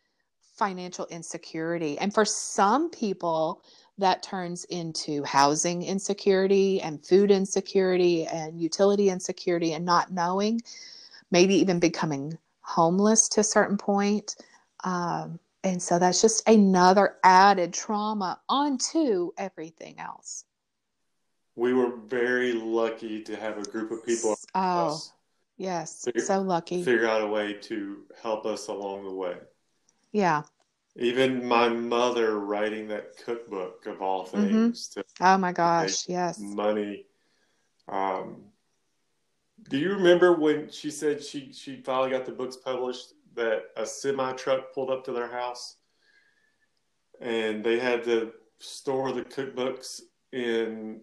financial 0.56 1.06
insecurity. 1.06 1.98
And 1.98 2.12
for 2.12 2.24
some 2.24 2.90
people, 2.90 3.62
that 3.98 4.22
turns 4.22 4.64
into 4.64 5.22
housing 5.22 5.82
insecurity 5.82 6.80
and 6.80 7.04
food 7.04 7.30
insecurity 7.30 8.26
and 8.26 8.60
utility 8.60 9.10
insecurity 9.10 9.74
and 9.74 9.84
not 9.84 10.10
knowing, 10.10 10.60
maybe 11.30 11.54
even 11.54 11.78
becoming 11.78 12.36
homeless 12.62 13.28
to 13.30 13.40
a 13.40 13.44
certain 13.44 13.76
point. 13.76 14.36
Um, 14.82 15.38
and 15.64 15.80
so 15.80 15.98
that's 15.98 16.20
just 16.20 16.48
another 16.48 17.16
added 17.22 17.72
trauma 17.72 18.40
onto 18.48 19.30
everything 19.38 19.98
else. 19.98 20.44
We 21.54 21.72
were 21.74 21.96
very 22.06 22.52
lucky 22.52 23.22
to 23.22 23.36
have 23.36 23.58
a 23.58 23.62
group 23.62 23.90
of 23.90 24.04
people. 24.04 24.36
Oh, 24.54 24.98
yes. 25.58 26.04
Figure, 26.04 26.22
so 26.22 26.40
lucky. 26.40 26.82
Figure 26.82 27.06
out 27.06 27.22
a 27.22 27.26
way 27.26 27.52
to 27.54 28.04
help 28.22 28.46
us 28.46 28.68
along 28.68 29.04
the 29.04 29.12
way. 29.12 29.36
Yeah. 30.12 30.42
Even 30.96 31.46
my 31.46 31.68
mother 31.68 32.38
writing 32.38 32.88
that 32.88 33.16
cookbook 33.24 33.86
of 33.86 34.02
all 34.02 34.26
mm-hmm. 34.26 34.48
things. 34.48 34.94
Mm-hmm. 34.96 35.24
oh 35.24 35.38
my 35.38 35.52
gosh, 35.52 36.08
yes. 36.08 36.38
Money. 36.38 37.06
Um, 37.88 38.44
do 39.68 39.78
you 39.78 39.90
remember 39.90 40.34
when 40.34 40.70
she 40.70 40.90
said 40.90 41.22
she 41.22 41.52
she 41.52 41.80
finally 41.82 42.10
got 42.10 42.26
the 42.26 42.32
books 42.32 42.56
published 42.56 43.14
that 43.34 43.64
a 43.76 43.86
semi 43.86 44.32
truck 44.32 44.72
pulled 44.74 44.90
up 44.90 45.04
to 45.04 45.12
their 45.12 45.30
house 45.30 45.76
and 47.20 47.64
they 47.64 47.78
had 47.78 48.04
to 48.04 48.32
store 48.58 49.12
the 49.12 49.22
cookbooks 49.22 50.00
in 50.32 51.00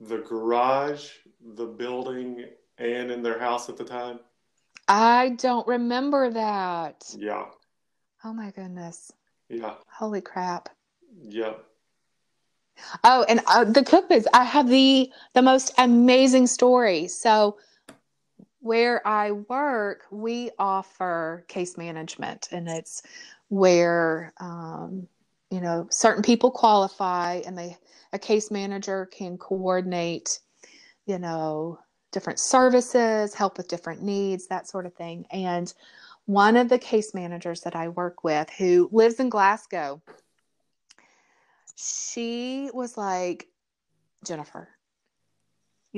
the 0.00 0.18
garage, 0.18 1.10
the 1.56 1.66
building, 1.66 2.44
and 2.78 3.10
in 3.10 3.22
their 3.22 3.38
house 3.38 3.68
at 3.68 3.76
the 3.76 3.84
time? 3.84 4.20
I 4.86 5.30
don't 5.30 5.66
remember 5.66 6.30
that. 6.30 7.04
Yeah. 7.16 7.46
Oh 8.24 8.32
my 8.32 8.50
goodness. 8.50 9.12
Yeah. 9.48 9.74
Holy 9.86 10.20
crap. 10.20 10.68
Yep. 11.22 11.64
Oh, 13.04 13.24
and 13.28 13.40
uh, 13.48 13.64
the 13.64 13.82
cookbooks. 13.82 14.26
I 14.32 14.44
have 14.44 14.68
the 14.68 15.10
the 15.34 15.42
most 15.42 15.72
amazing 15.78 16.46
story. 16.46 17.08
So 17.08 17.58
where 18.68 19.06
I 19.08 19.32
work, 19.32 20.02
we 20.10 20.50
offer 20.58 21.46
case 21.48 21.78
management, 21.78 22.48
and 22.52 22.68
it's 22.68 23.02
where 23.48 24.34
um, 24.38 25.08
you 25.50 25.62
know 25.62 25.86
certain 25.90 26.22
people 26.22 26.50
qualify, 26.50 27.40
and 27.46 27.56
they 27.56 27.78
a 28.12 28.18
case 28.18 28.50
manager 28.50 29.06
can 29.06 29.38
coordinate, 29.38 30.40
you 31.06 31.18
know, 31.18 31.78
different 32.12 32.38
services, 32.38 33.32
help 33.32 33.56
with 33.56 33.68
different 33.68 34.02
needs, 34.02 34.46
that 34.48 34.68
sort 34.68 34.84
of 34.84 34.94
thing. 34.94 35.24
And 35.30 35.72
one 36.26 36.56
of 36.56 36.68
the 36.68 36.78
case 36.78 37.14
managers 37.14 37.62
that 37.62 37.74
I 37.74 37.88
work 37.88 38.22
with, 38.22 38.50
who 38.50 38.90
lives 38.92 39.18
in 39.18 39.30
Glasgow, 39.30 40.02
she 41.74 42.70
was 42.74 42.98
like, 42.98 43.48
Jennifer, 44.24 44.68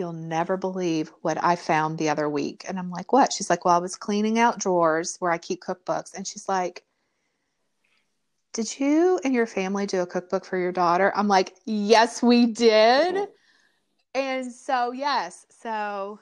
You'll 0.01 0.14
never 0.14 0.57
believe 0.57 1.12
what 1.20 1.36
I 1.44 1.57
found 1.57 1.98
the 1.98 2.09
other 2.09 2.26
week. 2.26 2.64
And 2.66 2.78
I'm 2.78 2.90
like, 2.90 3.12
What? 3.12 3.34
She's 3.34 3.51
like, 3.51 3.66
Well, 3.66 3.74
I 3.74 3.78
was 3.78 3.96
cleaning 3.96 4.38
out 4.38 4.59
drawers 4.59 5.16
where 5.18 5.30
I 5.30 5.36
keep 5.36 5.61
cookbooks. 5.61 6.14
And 6.14 6.26
she's 6.26 6.48
like, 6.48 6.84
Did 8.55 8.80
you 8.80 9.20
and 9.22 9.34
your 9.34 9.46
family 9.46 9.84
do 9.84 10.01
a 10.01 10.07
cookbook 10.07 10.46
for 10.46 10.57
your 10.57 10.72
daughter? 10.72 11.12
I'm 11.14 11.28
like, 11.28 11.55
Yes, 11.66 12.22
we 12.22 12.46
did. 12.46 13.28
And 14.14 14.51
so, 14.51 14.92
yes. 14.92 15.44
So 15.51 16.18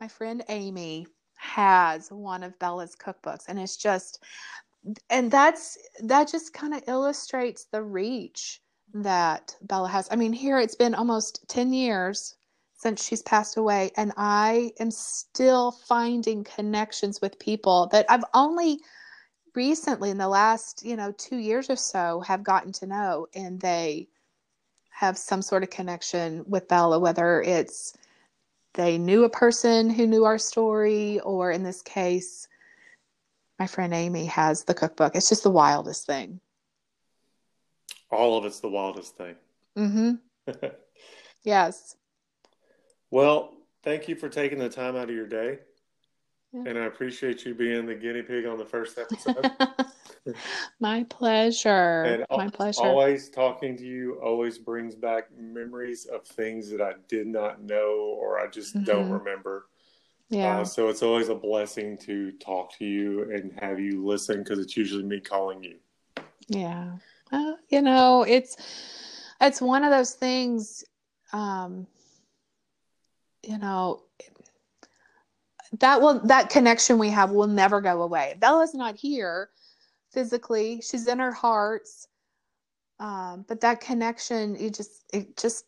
my 0.00 0.08
friend 0.08 0.42
Amy 0.48 1.06
has 1.36 2.10
one 2.10 2.42
of 2.42 2.58
Bella's 2.58 2.96
cookbooks, 2.96 3.44
and 3.46 3.60
it's 3.60 3.76
just, 3.76 4.24
and 5.08 5.30
that's 5.30 5.78
that 6.02 6.26
just 6.26 6.52
kind 6.52 6.74
of 6.74 6.82
illustrates 6.88 7.66
the 7.66 7.80
reach 7.80 8.60
that 8.92 9.56
Bella 9.62 9.88
has. 9.88 10.08
I 10.10 10.16
mean, 10.16 10.32
here 10.32 10.58
it's 10.58 10.74
been 10.74 10.96
almost 10.96 11.46
10 11.46 11.72
years 11.72 12.34
since 12.80 13.04
she's 13.04 13.20
passed 13.20 13.58
away, 13.58 13.90
and 13.98 14.10
I 14.16 14.72
am 14.80 14.90
still 14.90 15.70
finding 15.70 16.44
connections 16.44 17.20
with 17.20 17.38
people 17.38 17.88
that 17.92 18.06
I've 18.08 18.24
only 18.32 18.80
recently 19.54 20.08
in 20.08 20.16
the 20.16 20.28
last, 20.28 20.82
you 20.82 20.96
know, 20.96 21.12
two 21.12 21.36
years 21.36 21.68
or 21.68 21.76
so 21.76 22.20
have 22.20 22.42
gotten 22.42 22.72
to 22.72 22.86
know, 22.86 23.26
and 23.34 23.60
they 23.60 24.08
have 24.88 25.18
some 25.18 25.42
sort 25.42 25.62
of 25.62 25.68
connection 25.68 26.42
with 26.46 26.68
Bella, 26.68 26.98
whether 26.98 27.42
it's 27.42 27.92
they 28.72 28.96
knew 28.96 29.24
a 29.24 29.30
person 29.30 29.90
who 29.90 30.06
knew 30.06 30.24
our 30.24 30.38
story, 30.38 31.20
or 31.20 31.50
in 31.50 31.62
this 31.62 31.82
case, 31.82 32.48
my 33.58 33.66
friend 33.66 33.92
Amy 33.92 34.24
has 34.24 34.64
the 34.64 34.72
cookbook. 34.72 35.14
It's 35.14 35.28
just 35.28 35.42
the 35.42 35.50
wildest 35.50 36.06
thing. 36.06 36.40
All 38.10 38.38
of 38.38 38.46
it's 38.46 38.60
the 38.60 38.70
wildest 38.70 39.18
thing. 39.18 39.34
Mm-hmm. 39.76 40.14
yes. 41.42 41.96
Well, 43.10 43.54
thank 43.82 44.08
you 44.08 44.14
for 44.14 44.28
taking 44.28 44.58
the 44.58 44.68
time 44.68 44.96
out 44.96 45.08
of 45.08 45.14
your 45.14 45.26
day. 45.26 45.58
Yeah. 46.52 46.64
And 46.66 46.78
I 46.78 46.86
appreciate 46.86 47.44
you 47.44 47.54
being 47.54 47.86
the 47.86 47.94
guinea 47.94 48.22
pig 48.22 48.44
on 48.44 48.58
the 48.58 48.64
first 48.64 48.98
episode. 48.98 49.50
My 50.80 51.04
pleasure. 51.04 52.02
And 52.02 52.26
My 52.30 52.48
pleasure. 52.48 52.82
Always 52.82 53.30
talking 53.30 53.76
to 53.76 53.84
you 53.84 54.14
always 54.22 54.58
brings 54.58 54.96
back 54.96 55.28
memories 55.36 56.06
of 56.06 56.24
things 56.24 56.68
that 56.70 56.80
I 56.80 56.94
did 57.08 57.28
not 57.28 57.62
know 57.62 58.16
or 58.18 58.40
I 58.40 58.48
just 58.48 58.74
mm-hmm. 58.74 58.84
don't 58.84 59.10
remember. 59.10 59.66
Yeah. 60.28 60.60
Uh, 60.60 60.64
so 60.64 60.88
it's 60.88 61.02
always 61.02 61.28
a 61.28 61.34
blessing 61.34 61.96
to 61.98 62.32
talk 62.32 62.76
to 62.78 62.84
you 62.84 63.30
and 63.32 63.52
have 63.60 63.78
you 63.78 64.04
listen 64.04 64.38
because 64.38 64.58
it's 64.58 64.76
usually 64.76 65.04
me 65.04 65.20
calling 65.20 65.62
you. 65.62 65.76
Yeah. 66.48 66.96
Well, 67.30 67.58
you 67.68 67.82
know, 67.82 68.24
it's 68.26 68.56
it's 69.40 69.60
one 69.60 69.84
of 69.84 69.90
those 69.90 70.14
things. 70.14 70.84
Um, 71.32 71.86
you 73.42 73.58
know, 73.58 74.02
that 75.78 76.00
will 76.00 76.20
that 76.26 76.50
connection 76.50 76.98
we 76.98 77.10
have 77.10 77.30
will 77.30 77.46
never 77.46 77.80
go 77.80 78.02
away. 78.02 78.36
Bella's 78.38 78.74
not 78.74 78.96
here 78.96 79.50
physically; 80.12 80.80
she's 80.80 81.06
in 81.06 81.20
our 81.20 81.32
hearts. 81.32 82.08
Um, 82.98 83.46
but 83.48 83.62
that 83.62 83.80
connection, 83.80 84.56
it 84.56 84.74
just 84.74 85.04
it 85.12 85.36
just 85.36 85.64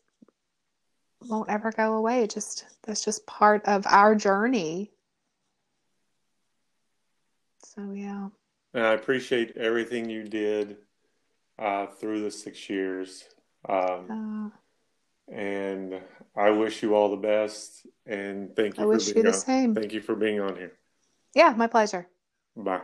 won't 1.21 1.49
ever 1.49 1.71
go 1.71 1.95
away. 1.95 2.23
It 2.23 2.31
just 2.31 2.65
that's 2.83 3.03
just 3.03 3.25
part 3.25 3.63
of 3.65 3.85
our 3.87 4.13
journey. 4.15 4.91
So 7.63 7.91
yeah. 7.91 8.27
And 8.73 8.85
I 8.85 8.93
appreciate 8.93 9.55
everything 9.57 10.09
you 10.09 10.23
did 10.23 10.77
uh, 11.57 11.87
through 11.87 12.21
the 12.21 12.31
six 12.31 12.69
years. 12.69 13.23
Um, 13.67 14.51
uh, 14.53 14.57
and 15.31 16.01
I 16.35 16.49
wish 16.51 16.81
you 16.83 16.95
all 16.95 17.09
the 17.09 17.17
best. 17.17 17.85
And 18.05 18.55
thank 18.55 18.77
you. 18.77 18.83
I 18.83 18.85
wish 18.85 19.07
you 19.07 19.21
the 19.21 19.27
on. 19.27 19.33
same. 19.33 19.75
Thank 19.75 19.93
you 19.93 20.01
for 20.01 20.15
being 20.15 20.39
on 20.39 20.55
here. 20.55 20.73
Yeah, 21.33 21.53
my 21.55 21.67
pleasure. 21.67 22.07
Bye. 22.55 22.81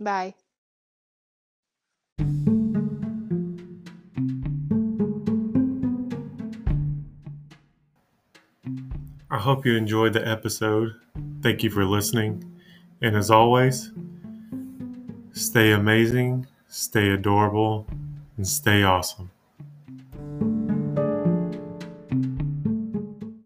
Bye. 0.00 0.34
I 9.30 9.38
hope 9.38 9.64
you 9.64 9.76
enjoyed 9.76 10.12
the 10.12 10.26
episode. 10.28 10.94
Thank 11.40 11.62
you 11.62 11.70
for 11.70 11.84
listening. 11.86 12.44
And 13.00 13.16
as 13.16 13.30
always, 13.30 13.90
stay 15.32 15.72
amazing, 15.72 16.46
stay 16.68 17.08
adorable, 17.08 17.86
and 18.36 18.46
stay 18.46 18.82
awesome. 18.82 19.30